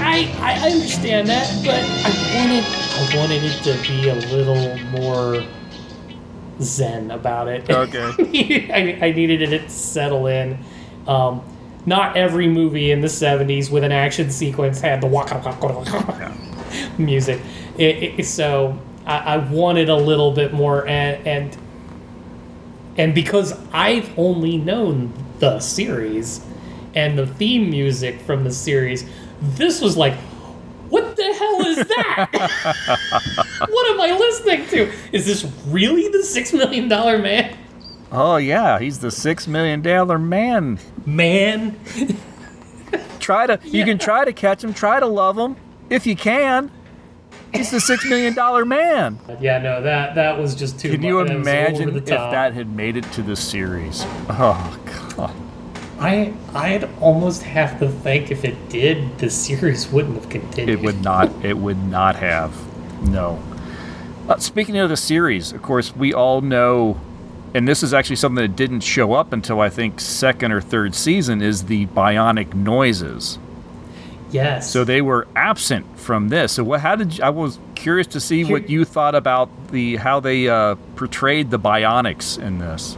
[0.00, 5.44] I, I understand that, but I wanted I wanted it to be a little more
[6.60, 7.68] zen about it.
[7.70, 8.70] Okay.
[8.72, 10.58] I, I needed it to settle in.
[11.06, 11.42] Um,
[11.86, 16.36] not every movie in the '70s with an action sequence had the waka waka waka
[16.98, 17.40] music.
[17.78, 21.56] It, it, so I, I wanted a little bit more, and and
[22.96, 26.44] and because I've only known the series
[26.96, 29.08] and the theme music from the series,
[29.40, 30.14] this was like,
[31.28, 32.28] the hell is that?
[33.68, 34.92] what am I listening to?
[35.12, 37.56] Is this really the Six Million Dollar Man?
[38.10, 40.78] Oh yeah, he's the six million dollar man.
[41.04, 41.78] Man.
[43.20, 45.56] try to you can try to catch him, try to love him
[45.90, 46.70] if you can.
[47.52, 49.18] He's the six million dollar man.
[49.40, 50.88] Yeah, no, that that was just too.
[50.88, 51.00] Much.
[51.00, 51.28] Can you much.
[51.28, 54.04] Was imagine if that had made it to the series?
[54.30, 54.78] Oh
[55.16, 55.47] god.
[55.98, 60.78] I I'd almost have to think if it did, the series wouldn't have continued.
[60.78, 61.44] It would not.
[61.44, 62.54] It would not have.
[63.08, 63.42] No.
[64.28, 67.00] Uh, speaking of the series, of course, we all know,
[67.54, 70.94] and this is actually something that didn't show up until I think second or third
[70.94, 73.38] season, is the bionic noises.
[74.30, 74.70] Yes.
[74.70, 76.52] So they were absent from this.
[76.52, 76.80] So what?
[76.80, 80.48] How did you, I was curious to see what you thought about the how they
[80.48, 82.96] uh, portrayed the bionics in this.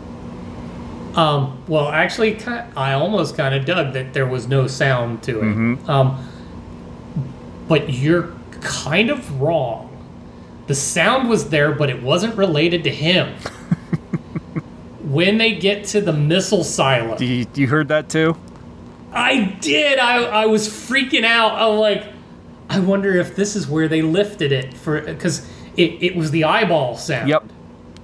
[1.14, 5.88] Um, well, actually, I almost kind of dug that there was no sound to it.
[5.88, 6.28] Um,
[7.68, 9.86] but you're kind of wrong.
[10.66, 13.34] The sound was there, but it wasn't related to him.
[15.02, 18.36] when they get to the missile silo, you, you heard that too?
[19.12, 19.98] I did.
[19.98, 21.54] I, I was freaking out.
[21.54, 22.04] I'm like,
[22.68, 26.44] I wonder if this is where they lifted it for because it, it was the
[26.44, 27.28] eyeball sound.
[27.28, 27.44] Yep.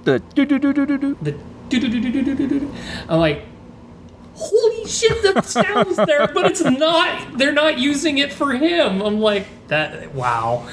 [0.03, 1.17] The do do do do do do.
[1.21, 1.35] The
[1.71, 3.43] I'm like,
[4.33, 7.37] holy shit, the sound's there, but it's not.
[7.37, 9.01] They're not using it for him.
[9.01, 10.13] I'm like, that.
[10.13, 10.67] Wow.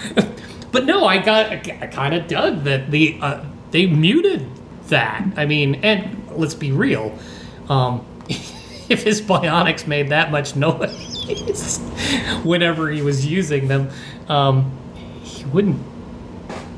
[0.73, 1.51] but no, I got.
[1.51, 4.47] I kind of dug that the uh, they muted
[4.89, 5.33] that.
[5.37, 7.17] I mean, and let's be real.
[7.69, 11.79] Um, if his bionics made that much noise
[12.45, 13.91] whenever he was using them,
[14.29, 14.73] um,
[15.23, 15.83] he wouldn't.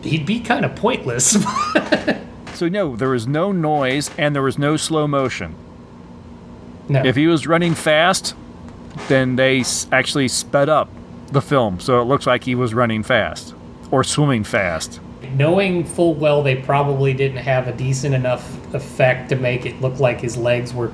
[0.02, 1.36] He'd be kind of pointless.
[2.56, 5.54] So no, there was no noise and there was no slow motion.
[6.88, 7.04] No.
[7.04, 8.34] If he was running fast,
[9.08, 10.88] then they actually sped up
[11.32, 13.54] the film, so it looks like he was running fast
[13.90, 15.00] or swimming fast.
[15.34, 20.00] Knowing full well they probably didn't have a decent enough effect to make it look
[20.00, 20.92] like his legs were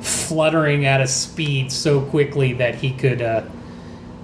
[0.00, 3.42] fluttering at a speed so quickly that he could uh,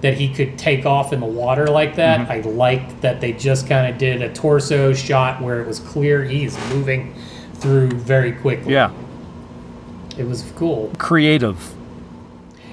[0.01, 2.29] that he could take off in the water like that.
[2.29, 6.23] I liked that they just kind of did a torso shot where it was clear
[6.23, 7.13] he's moving
[7.55, 8.73] through very quickly.
[8.73, 8.91] Yeah,
[10.17, 10.91] It was cool.
[10.97, 11.75] creative.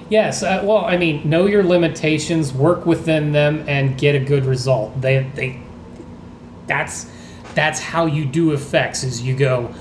[0.09, 4.45] Yes, uh, well, I mean, know your limitations, work within them, and get a good
[4.45, 4.99] result.
[4.99, 5.61] They, they,
[6.65, 7.05] that's,
[7.53, 9.03] that's how you do effects.
[9.03, 9.71] Is you go,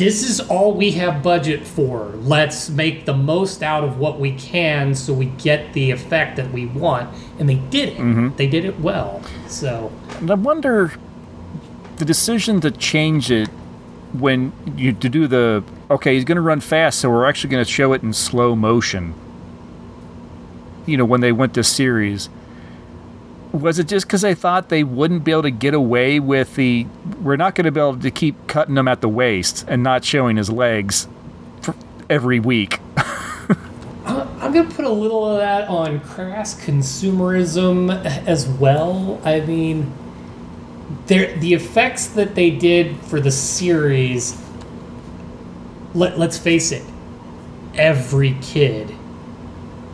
[0.00, 2.06] this is all we have budget for.
[2.16, 6.50] Let's make the most out of what we can, so we get the effect that
[6.50, 7.14] we want.
[7.38, 7.98] And they did it.
[7.98, 8.36] Mm-hmm.
[8.36, 9.22] They did it well.
[9.46, 10.94] So And I wonder
[11.96, 13.48] the decision to change it
[14.14, 17.62] when you to do the okay, he's going to run fast, so we're actually going
[17.62, 19.12] to show it in slow motion.
[20.86, 22.30] You know, when they went to series,
[23.52, 26.86] was it just because they thought they wouldn't be able to get away with the?
[27.20, 30.04] We're not going to be able to keep cutting him at the waist and not
[30.04, 31.08] showing his legs
[32.08, 32.80] every week.
[34.50, 39.20] I'm gonna put a little of that on crass consumerism as well.
[39.24, 39.92] I mean,
[41.06, 44.40] the effects that they did for the series.
[45.92, 46.84] Let Let's face it,
[47.74, 48.94] every kid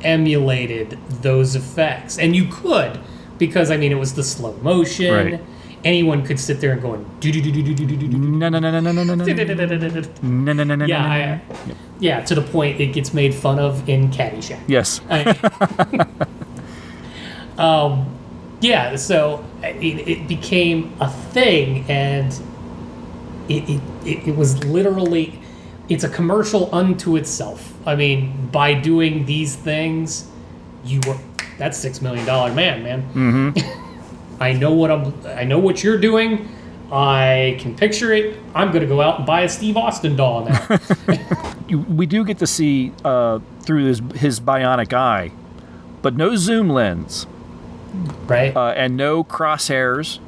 [0.02, 3.00] emulated those effects, and you could
[3.38, 5.14] because I mean it was the slow motion.
[5.14, 5.40] Right.
[5.84, 8.18] Anyone could sit there and go do do do do do do do do do.
[8.18, 11.40] No, no, no, no, no, no, no, no, no, no, no, no, Yeah, I,
[12.00, 14.60] yeah, to the point it gets made fun of in Caddyshack.
[14.66, 15.00] Yes.
[17.58, 18.18] um,
[18.60, 22.32] yeah, so it, it became a thing, and
[23.48, 25.38] it, it it, it was literally
[25.88, 27.74] it's a commercial unto itself.
[27.86, 30.28] I mean, by doing these things,
[30.84, 31.18] you were
[31.58, 33.02] that's six million dollar man, man.
[33.12, 33.82] Mm-hmm.
[34.42, 35.14] I know what I'm.
[35.26, 36.48] I know what you're doing.
[36.92, 38.38] I can picture it.
[38.54, 40.78] I'm gonna go out and buy a Steve Austin doll now.
[41.68, 45.32] We do get to see uh, through his his bionic eye,
[46.00, 47.26] but no zoom lens,
[48.28, 48.56] right?
[48.56, 50.20] Uh, and no crosshairs.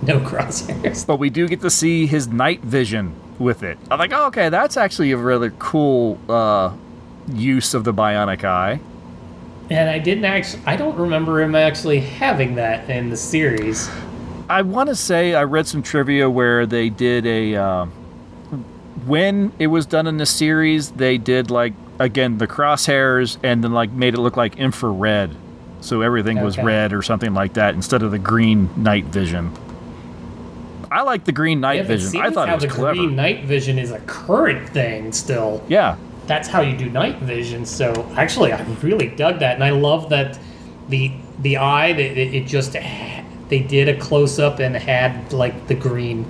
[0.00, 1.04] No crosshairs.
[1.04, 3.78] But we do get to see his night vision with it.
[3.90, 6.72] I'm like, oh, okay, that's actually a really cool uh,
[7.32, 8.78] use of the bionic eye.
[9.70, 10.62] And I didn't actually.
[10.66, 13.88] I don't remember him actually having that in the series.
[14.48, 17.86] I want to say I read some trivia where they did a uh,
[19.06, 23.72] when it was done in the series, they did like again the crosshairs and then
[23.72, 25.34] like made it look like infrared,
[25.80, 29.52] so everything was red or something like that instead of the green night vision.
[30.90, 32.18] I like the green night Yeah, vision.
[32.20, 32.94] I thought how it was the clever.
[32.94, 35.62] green night vision is a current thing still.
[35.68, 35.96] Yeah,
[36.28, 37.64] That's how you do night vision.
[37.66, 40.38] So actually, I really dug that, and I love that
[40.88, 41.10] the
[41.40, 45.74] the eye that it, it just they did a close up and had like the
[45.74, 46.26] green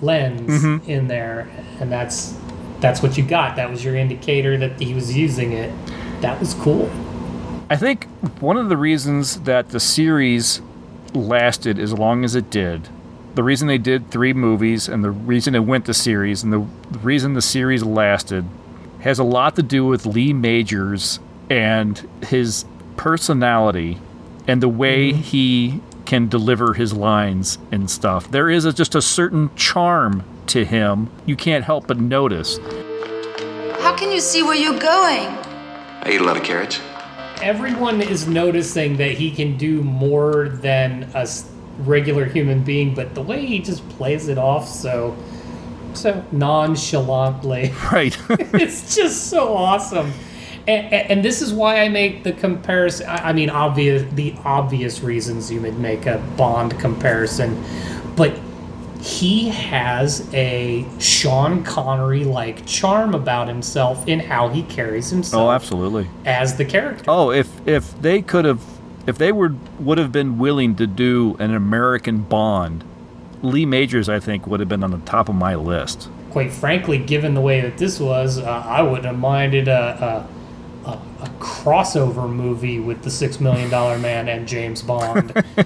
[0.00, 0.88] lens Mhm.
[0.88, 1.48] in there,
[1.80, 2.34] and that's
[2.80, 3.56] that's what you got.
[3.56, 5.70] That was your indicator that he was using it.
[6.20, 6.88] That was cool.
[7.70, 8.06] I think
[8.40, 10.60] one of the reasons that the series
[11.14, 12.88] lasted as long as it did,
[13.34, 16.64] the reason they did three movies and the reason it went to series and the
[17.02, 18.44] reason the series lasted
[19.02, 21.18] has a lot to do with Lee Majors
[21.50, 22.64] and his
[22.96, 23.98] personality
[24.46, 25.20] and the way mm-hmm.
[25.20, 28.30] he can deliver his lines and stuff.
[28.30, 32.58] There is a, just a certain charm to him you can't help but notice.
[33.80, 35.28] How can you see where you're going?
[35.28, 36.80] I eat a lot of carrots.
[37.40, 41.26] Everyone is noticing that he can do more than a
[41.78, 45.16] regular human being, but the way he just plays it off so
[45.94, 47.72] so nonchalantly.
[47.92, 48.16] Right.
[48.54, 50.12] it's just so awesome.
[50.66, 53.08] And, and, this is why I make the comparison.
[53.08, 57.60] I, I mean, obvious the obvious reasons you would make a Bond comparison,
[58.16, 58.38] but
[59.00, 65.50] he has a Sean Connery like charm about himself in how he carries himself Oh,
[65.50, 66.08] absolutely.
[66.24, 67.04] as the character.
[67.08, 68.62] Oh, if if they could have,
[69.08, 72.84] if they would would have been willing to do an American Bond,
[73.42, 76.08] Lee Majors, I think, would have been on the top of my list.
[76.30, 80.26] Quite frankly, given the way that this was, uh, I wouldn't have minded a,
[80.84, 85.44] a, a, a crossover movie with the Six Million Dollar Man and James Bond.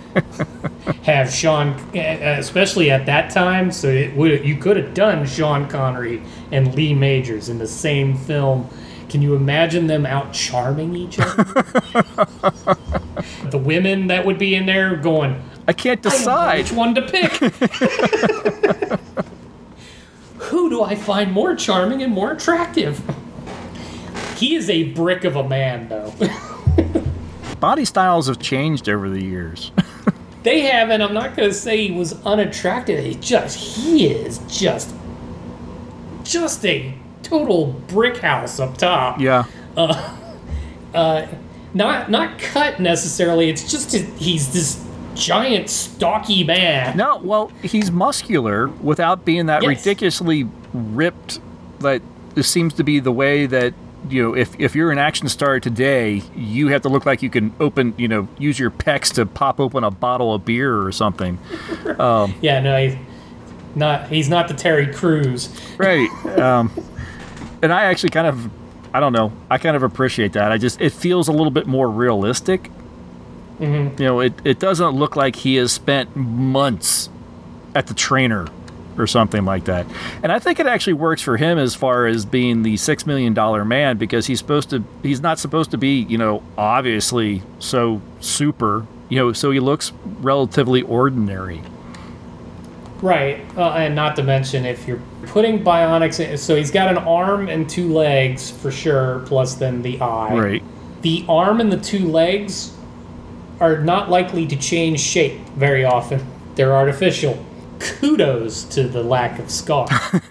[1.07, 6.20] have Sean, especially at that time, so it would you could have done Sean Connery
[6.51, 8.68] and Lee Majors in the same film.
[9.09, 11.45] Can you imagine them out charming each other?
[13.51, 16.59] the women that would be in there going, I can't I don't know decide.
[16.59, 17.33] which one to pick.
[20.39, 23.03] Who do I find more charming and more attractive?
[24.37, 26.12] He is a brick of a man, though.
[27.61, 29.73] Body styles have changed over the years.
[30.43, 31.01] they haven't.
[31.03, 33.03] I'm not going to say he was unattractive.
[33.05, 34.95] He just, he is just,
[36.23, 39.19] just a total brick house up top.
[39.21, 39.45] yeah.
[39.77, 40.17] Uh,
[40.95, 41.27] uh,
[41.75, 43.51] not not cut necessarily.
[43.51, 44.86] It's just he's this
[45.17, 46.97] giant, stocky man.
[46.97, 49.69] No, well, he's muscular without being that Yes.
[49.85, 51.41] ridiculously ripped.
[51.81, 52.03] That
[52.35, 53.75] this seems to be the way that
[54.09, 54.35] you know.
[54.35, 57.93] If if you're an action star today, you have to look like you can open,
[57.97, 61.39] you know, use your pecs to pop open a bottle of beer or something.
[61.99, 62.97] Um, Yeah, no, he's
[63.75, 64.09] not.
[64.09, 65.49] He's not the Terry Crews.
[65.79, 66.09] right.
[66.39, 66.71] Um,
[67.62, 68.51] and I actually kind of,
[68.95, 70.53] I don't know, I kind of appreciate that.
[70.53, 72.71] I just, it feels a little bit more realistic.
[73.61, 73.99] Mhm.
[73.99, 77.09] You know, it, it doesn't look like he has spent months
[77.75, 78.47] at the trainer
[78.99, 79.87] or something like that.
[80.23, 83.35] And I think it actually works for him as far as being the six million
[83.35, 88.01] dollar man because he's supposed to, he's not supposed to be, you know, obviously so
[88.21, 91.63] super, you know, so he looks relatively ordinary.
[93.03, 96.97] Right, uh, and not to mention if you're putting bionics in, so he's got an
[96.99, 100.35] arm and two legs for sure, plus then the eye.
[100.35, 100.63] Right.
[101.03, 102.73] The arm and the two legs
[103.61, 106.25] are not likely to change shape very often.
[106.55, 107.45] They're artificial.
[107.79, 109.87] Kudos to the lack of scar.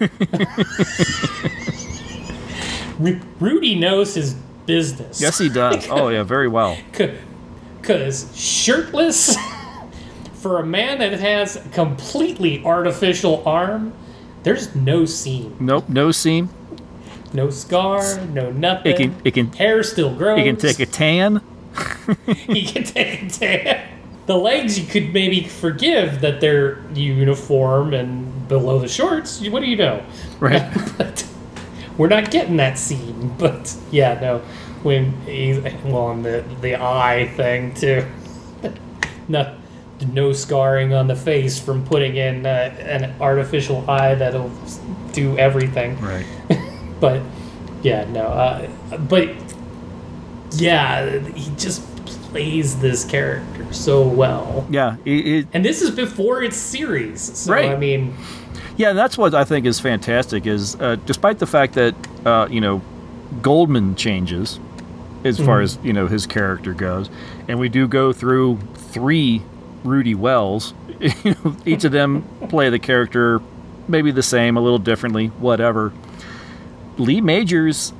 [2.98, 4.34] Ru- Rudy knows his
[4.66, 5.20] business.
[5.20, 5.86] Yes, he does.
[5.90, 6.76] oh, yeah, very well.
[6.92, 9.36] Because shirtless,
[10.34, 13.92] for a man that has a completely artificial arm,
[14.42, 15.56] there's no seam.
[15.60, 16.50] Nope, no seam.
[17.32, 18.92] No scar, no nothing.
[18.92, 20.38] It can, it can, Hair still grows.
[20.40, 21.40] it can take a tan.
[22.26, 23.80] he can take.
[24.26, 29.66] The legs you could maybe forgive that they're uniform and below the shorts, what do
[29.66, 30.04] you know?
[30.40, 30.68] Right.
[30.98, 31.26] but
[31.96, 33.34] we're not getting that scene.
[33.38, 34.38] But yeah, no.
[34.82, 38.06] When he's well on the the eye thing too.
[39.28, 39.56] no,
[40.12, 44.50] no scarring on the face from putting in uh, an artificial eye that'll
[45.12, 45.98] do everything.
[46.00, 46.26] Right.
[47.00, 47.22] but
[47.82, 48.22] yeah, no.
[48.22, 48.68] Uh,
[48.98, 49.28] but
[50.52, 51.82] yeah, he just
[52.30, 54.66] plays this character so well.
[54.70, 54.96] Yeah.
[55.04, 57.70] It, it, And this is before its series, so Right.
[57.70, 58.14] I mean,
[58.76, 60.46] Yeah, and that's what I think is fantastic.
[60.46, 61.94] Is uh, despite the fact that
[62.24, 62.82] uh, you know
[63.42, 64.60] Goldman changes
[65.24, 65.64] as far Mhm.
[65.64, 67.08] as you know his character goes,
[67.48, 69.42] and we do go through three
[69.84, 70.74] Rudy Wells.
[71.66, 73.40] Each of them play the character
[73.88, 75.92] maybe the same, a little differently, whatever.
[76.98, 77.92] Lee Majors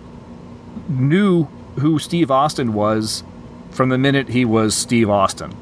[0.88, 1.46] knew
[1.78, 3.22] who Steve Austin was
[3.70, 5.54] from the minute he was Steve Austin.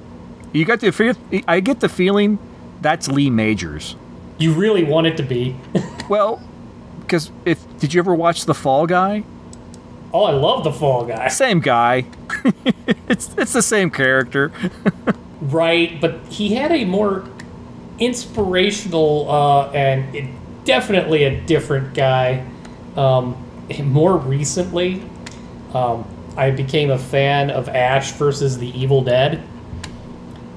[0.53, 2.39] You got the I get the feeling
[2.81, 3.97] that's Lee Majors.
[4.39, 5.57] you really want it to be.
[6.09, 6.43] Well,
[7.01, 9.25] because if did you ever watch The Fall Guy?
[10.13, 11.29] Oh, I love the Fall Guy.
[11.29, 12.05] Same guy.
[13.09, 14.53] it's it's the same character.
[15.41, 17.25] Right, but he had a more
[17.99, 22.47] inspirational uh, and it- definitely a different guy.
[22.97, 23.37] Um,
[23.83, 25.03] more recently,
[25.75, 26.05] um,
[26.37, 29.43] I became a fan of Ash versus the Evil Dead,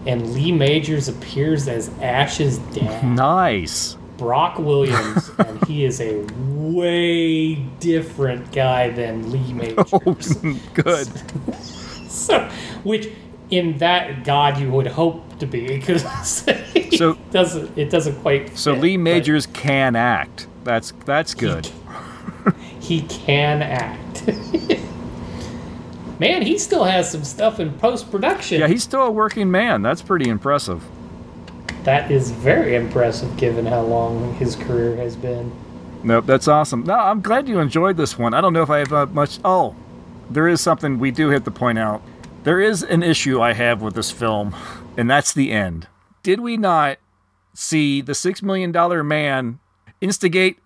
[0.05, 3.97] and Lee Majors appears as Ash's dad, nice.
[4.17, 9.91] Brock Williams, and he is a way different guy than Lee Majors.
[9.93, 11.07] Oh, Good.
[12.09, 12.49] so,
[12.83, 13.09] which
[13.51, 18.57] in that God you would hope to be because So- it doesn't it doesn't quite
[18.57, 20.47] So Lee Majors can act.
[20.63, 21.69] That's that's good.
[22.79, 24.23] he can act.
[26.19, 28.59] Man, he still has some stuff in post production.
[28.59, 29.81] Yeah, he's still a working man.
[29.81, 30.83] That's pretty impressive.
[31.83, 35.51] that is very impressive given how long his career has been.
[36.03, 36.83] Nope, that's awesome.
[36.83, 38.33] No, I'm glad you enjoyed this one.
[38.33, 39.39] I don't know if I have uh, much.
[39.45, 39.75] Oh,
[40.29, 42.01] there is something we do have to point out.
[42.43, 44.55] There is an issue I have with this film,
[44.97, 45.87] and that's the end.
[46.23, 46.97] Did we not
[47.53, 49.59] see the Six Million Dollar Man
[50.01, 50.59] instigate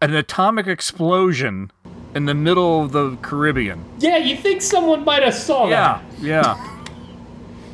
[0.00, 1.70] an atomic explosion
[2.14, 3.84] in the middle of the Caribbean?
[3.98, 6.22] Yeah, you think someone might have saw Yeah, that?
[6.22, 6.68] yeah.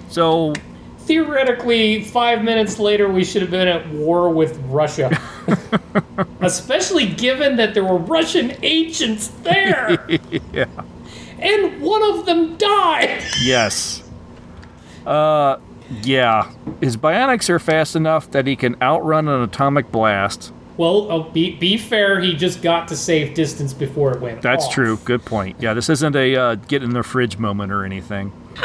[0.09, 0.55] So
[1.01, 5.11] Theoretically, five minutes later, we should have been at war with Russia.
[6.43, 10.07] Especially given that there were Russian agents there.
[10.53, 10.67] yeah.
[11.39, 13.23] and one of them died.
[13.41, 14.03] Yes.
[15.07, 15.57] Uh,
[16.03, 16.51] yeah.
[16.83, 20.53] His bionics are fast enough that he can outrun an atomic blast.
[20.79, 22.21] Well, oh, be be fair.
[22.21, 24.41] He just got to safe distance before it went.
[24.41, 24.73] That's off.
[24.73, 24.97] true.
[25.05, 25.57] Good point.
[25.61, 28.33] Yeah, this isn't a uh, get in the fridge moment or anything.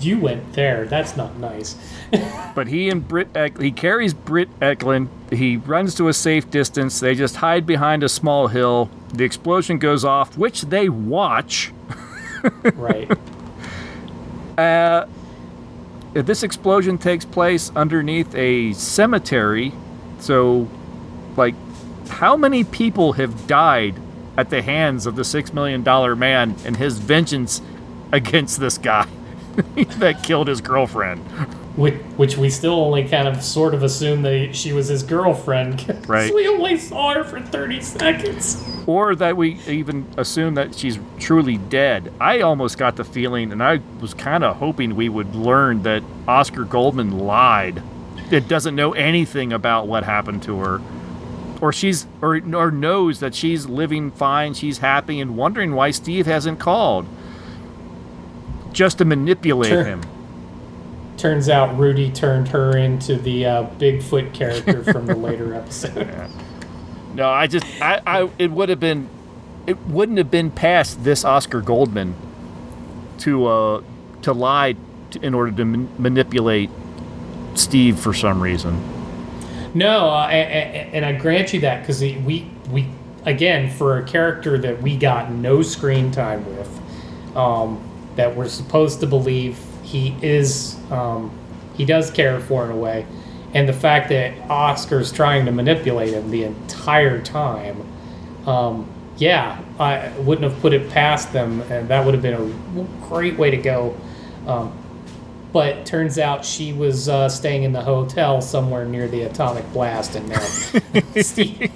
[0.00, 0.84] You went there.
[0.84, 1.76] That's not nice.
[2.54, 5.08] But he and Britt, Eck- he carries Britt Ekland.
[5.32, 7.00] He runs to a safe distance.
[7.00, 8.88] They just hide behind a small hill.
[9.12, 11.72] The explosion goes off, which they watch.
[12.74, 13.10] right.
[14.56, 15.06] Uh,
[16.12, 19.72] this explosion takes place underneath a cemetery.
[20.20, 20.68] So,
[21.36, 21.54] like,
[22.08, 23.96] how many people have died
[24.36, 27.62] at the hands of the Six Million Dollar Man and his vengeance
[28.12, 29.08] against this guy
[29.98, 31.20] that killed his girlfriend?
[31.76, 36.08] Which, which we still only kind of sort of assume that she was his girlfriend.
[36.08, 36.32] Right.
[36.32, 38.64] We only saw her for 30 seconds.
[38.86, 42.12] Or that we even assume that she's truly dead.
[42.20, 46.04] I almost got the feeling, and I was kind of hoping we would learn that
[46.28, 47.82] Oscar Goldman lied.
[48.30, 50.80] It doesn't know anything about what happened to her.
[51.64, 56.26] Or she's or, or knows that she's living fine, she's happy, and wondering why Steve
[56.26, 57.06] hasn't called.
[58.74, 59.82] Just to manipulate Sure.
[59.84, 60.02] him.
[61.16, 66.28] Turns out Rudy turned her into the uh, Bigfoot character from the later episode.
[67.14, 69.08] No, I just I, I it would have been
[69.66, 72.14] it wouldn't have been past this Oscar Goldman
[73.20, 73.82] to uh
[74.20, 74.76] to lie
[75.12, 76.68] to, in order to man- manipulate
[77.54, 78.78] Steve for some reason.
[79.74, 82.86] No, uh, a- a- and I grant you that because we we
[83.26, 87.78] again for a character that we got no screen time with, um,
[88.16, 91.30] that we're supposed to believe he is um,
[91.76, 93.04] he does care for in a way,
[93.52, 97.82] and the fact that Oscar's trying to manipulate him the entire time,
[98.46, 102.84] um, yeah, I wouldn't have put it past them, and that would have been a
[103.08, 103.96] great way to go.
[104.46, 104.72] Um,
[105.54, 110.16] but turns out she was uh, staying in the hotel somewhere near the atomic blast,
[110.16, 110.40] and now
[111.22, 111.70] Steve,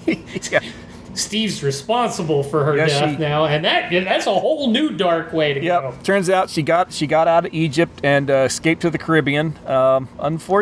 [1.14, 5.32] Steve's responsible for her Yes, death she- now, and that that's a whole new dark
[5.32, 5.94] way to go.
[6.02, 9.56] Turns out she got she got out of Egypt and uh, escaped to the Caribbean.
[9.66, 10.08] Um,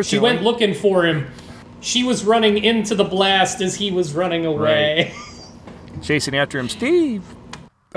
[0.03, 1.27] She went looking for him.
[1.81, 5.13] she was running into the blast as he was running away.
[6.03, 7.23] Chasing after him, Steve.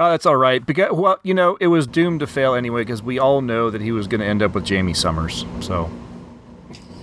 [0.00, 0.64] Oh, that's all right.
[0.64, 3.82] Because well, you know, it was doomed to fail anyway because we all know that
[3.82, 5.44] he was going to end up with Jaime Sommers.
[5.62, 5.90] So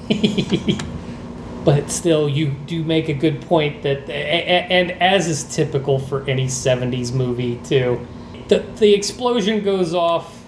[1.63, 6.47] but still, you do make a good point that, and as is typical for any
[6.47, 8.05] '70s movie too,
[8.47, 10.43] the the explosion goes off,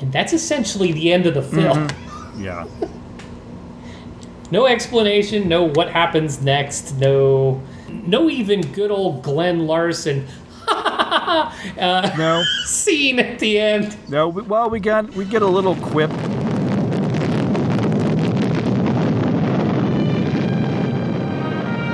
[0.00, 1.88] and that's essentially the end of the film.
[1.88, 2.42] Mm-hmm.
[2.42, 2.66] yeah.
[4.50, 10.26] No explanation, no what happens next, no no even good old Glen Larson
[11.78, 13.96] uh, no scene at the end.
[14.08, 16.10] No, we, well, we got we get a little quip.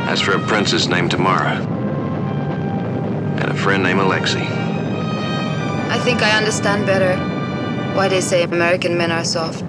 [0.08, 1.56] As for a princess named Tamara.
[3.40, 4.46] And a friend named Alexei.
[5.90, 7.16] I think I understand better
[7.94, 9.64] why they say American men are soft.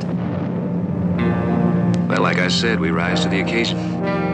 [2.07, 4.32] Well, like I said, we rise to the occasion.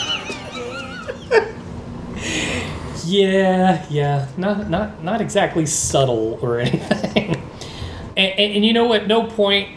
[3.07, 7.35] Yeah, yeah, not not not exactly subtle or anything.
[8.17, 9.69] and, and, and you know, at no point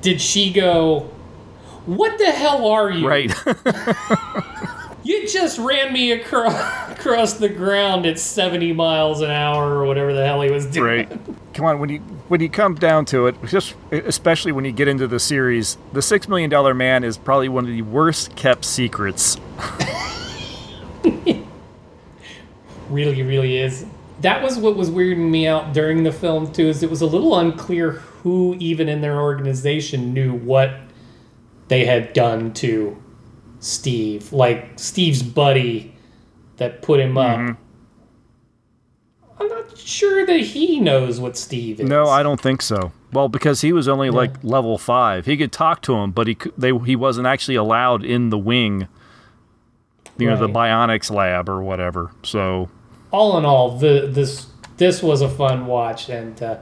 [0.00, 1.10] did she go,
[1.84, 3.32] "What the hell are you?" Right.
[5.04, 6.54] You just ran me across
[7.04, 11.08] across the ground at seventy miles an hour or whatever the hell he was doing.
[11.08, 11.20] Right.
[11.52, 11.98] Come on, when you
[12.28, 16.00] when you come down to it, just especially when you get into the series, the
[16.00, 19.36] Six Million Dollar Man is probably one of the worst kept secrets.
[22.90, 23.86] really really is
[24.20, 27.06] that was what was weirding me out during the film too is it was a
[27.06, 30.70] little unclear who even in their organization knew what
[31.68, 32.96] they had done to
[33.58, 35.93] steve like steve's buddy
[36.56, 37.56] that put him up.
[39.38, 41.88] I'm not sure that he knows what steve is.
[41.88, 42.92] No, I don't think so.
[43.12, 46.36] Well, because he was only like level five, he could talk to him, but he
[46.56, 48.88] they he wasn't actually allowed in the wing.
[50.16, 52.12] You know, the bionics lab or whatever.
[52.22, 52.68] So
[53.10, 54.46] all in all, the this
[54.76, 56.58] this was a fun watch, and uh,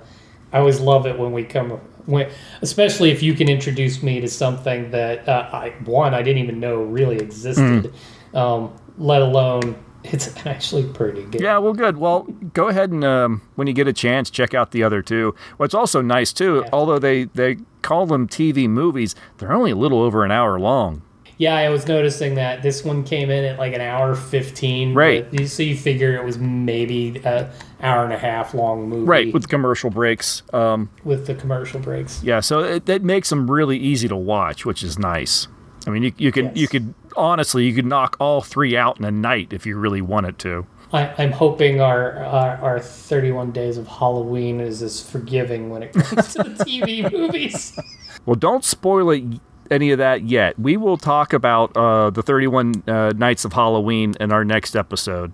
[0.52, 2.30] I always love it when we come when,
[2.62, 6.60] especially if you can introduce me to something that uh, I one I didn't even
[6.60, 7.92] know really existed,
[8.34, 11.40] um, let alone it's actually pretty good.
[11.40, 11.96] Yeah, well, good.
[11.96, 12.22] Well,
[12.54, 15.34] go ahead and um, when you get a chance, check out the other two.
[15.56, 20.00] What's also nice too, although they they call them TV movies, they're only a little
[20.00, 21.02] over an hour long.
[21.38, 24.94] Yeah, I was noticing that this one came in at like an hour fifteen.
[24.94, 25.26] Right.
[25.48, 29.06] so you figure it was maybe an hour and a half long movie.
[29.06, 30.42] Right, with commercial breaks.
[30.52, 32.22] Um, with the commercial breaks.
[32.22, 35.48] yeah, so it, that makes them really easy to watch, which is nice.
[35.86, 39.04] I mean, you, you could you could honestly you could knock all three out in
[39.04, 40.66] a night if you really wanted to.
[40.92, 45.92] I, I'm hoping our, our our 31 days of Halloween is as forgiving when it
[45.92, 47.78] comes to the TV movies.
[48.26, 49.24] Well, don't spoil it,
[49.70, 50.58] any of that yet.
[50.58, 55.32] We will talk about uh, the 31 uh, Nights of Halloween in our next episode.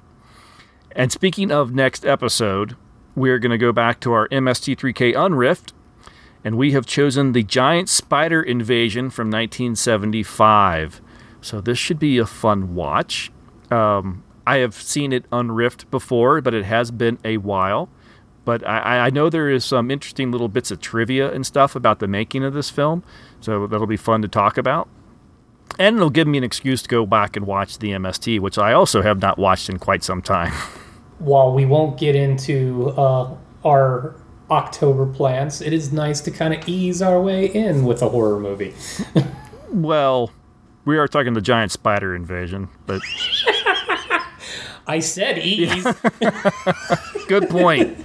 [0.92, 2.76] And speaking of next episode,
[3.14, 5.72] we're going to go back to our MST3K Unriffed,
[6.44, 11.00] and we have chosen the Giant Spider Invasion from 1975.
[11.40, 13.30] So this should be a fun watch.
[13.70, 17.88] Um, I have seen it unriffed before, but it has been a while.
[18.44, 21.98] But I, I know there is some interesting little bits of trivia and stuff about
[21.98, 23.04] the making of this film,
[23.40, 24.88] so that'll be fun to talk about.
[25.78, 28.72] And it'll give me an excuse to go back and watch the MST, which I
[28.72, 30.52] also have not watched in quite some time.
[31.18, 33.36] While we won't get into uh,
[33.66, 34.16] our
[34.50, 38.40] October plans, it is nice to kind of ease our way in with a horror
[38.40, 38.74] movie.
[39.70, 40.30] well,
[40.88, 43.02] we are talking the giant spider invasion, but
[44.86, 45.86] I said ease.
[47.28, 48.02] good point.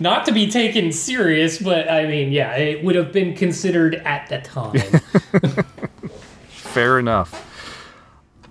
[0.00, 4.28] Not to be taken serious, but I mean, yeah, it would have been considered at
[4.28, 4.80] the time.
[6.48, 7.44] Fair enough.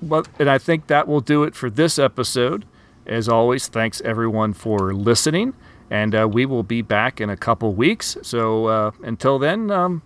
[0.01, 2.63] But and I think that will do it for this episode.
[3.05, 5.55] As always, thanks everyone for listening,
[5.89, 8.15] and uh, we will be back in a couple weeks.
[8.21, 10.03] So uh, until then, um,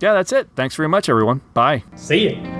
[0.00, 0.48] yeah, that's it.
[0.56, 1.40] Thanks very much, everyone.
[1.54, 1.84] Bye.
[1.94, 2.55] See ya.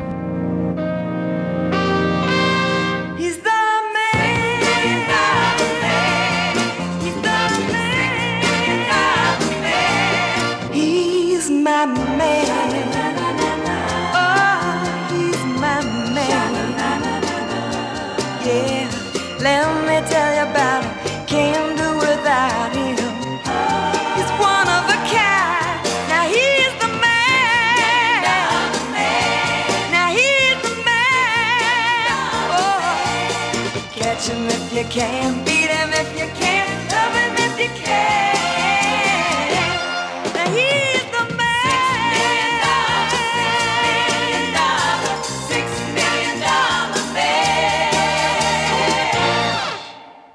[34.87, 35.45] You can.
[35.45, 35.56] Beat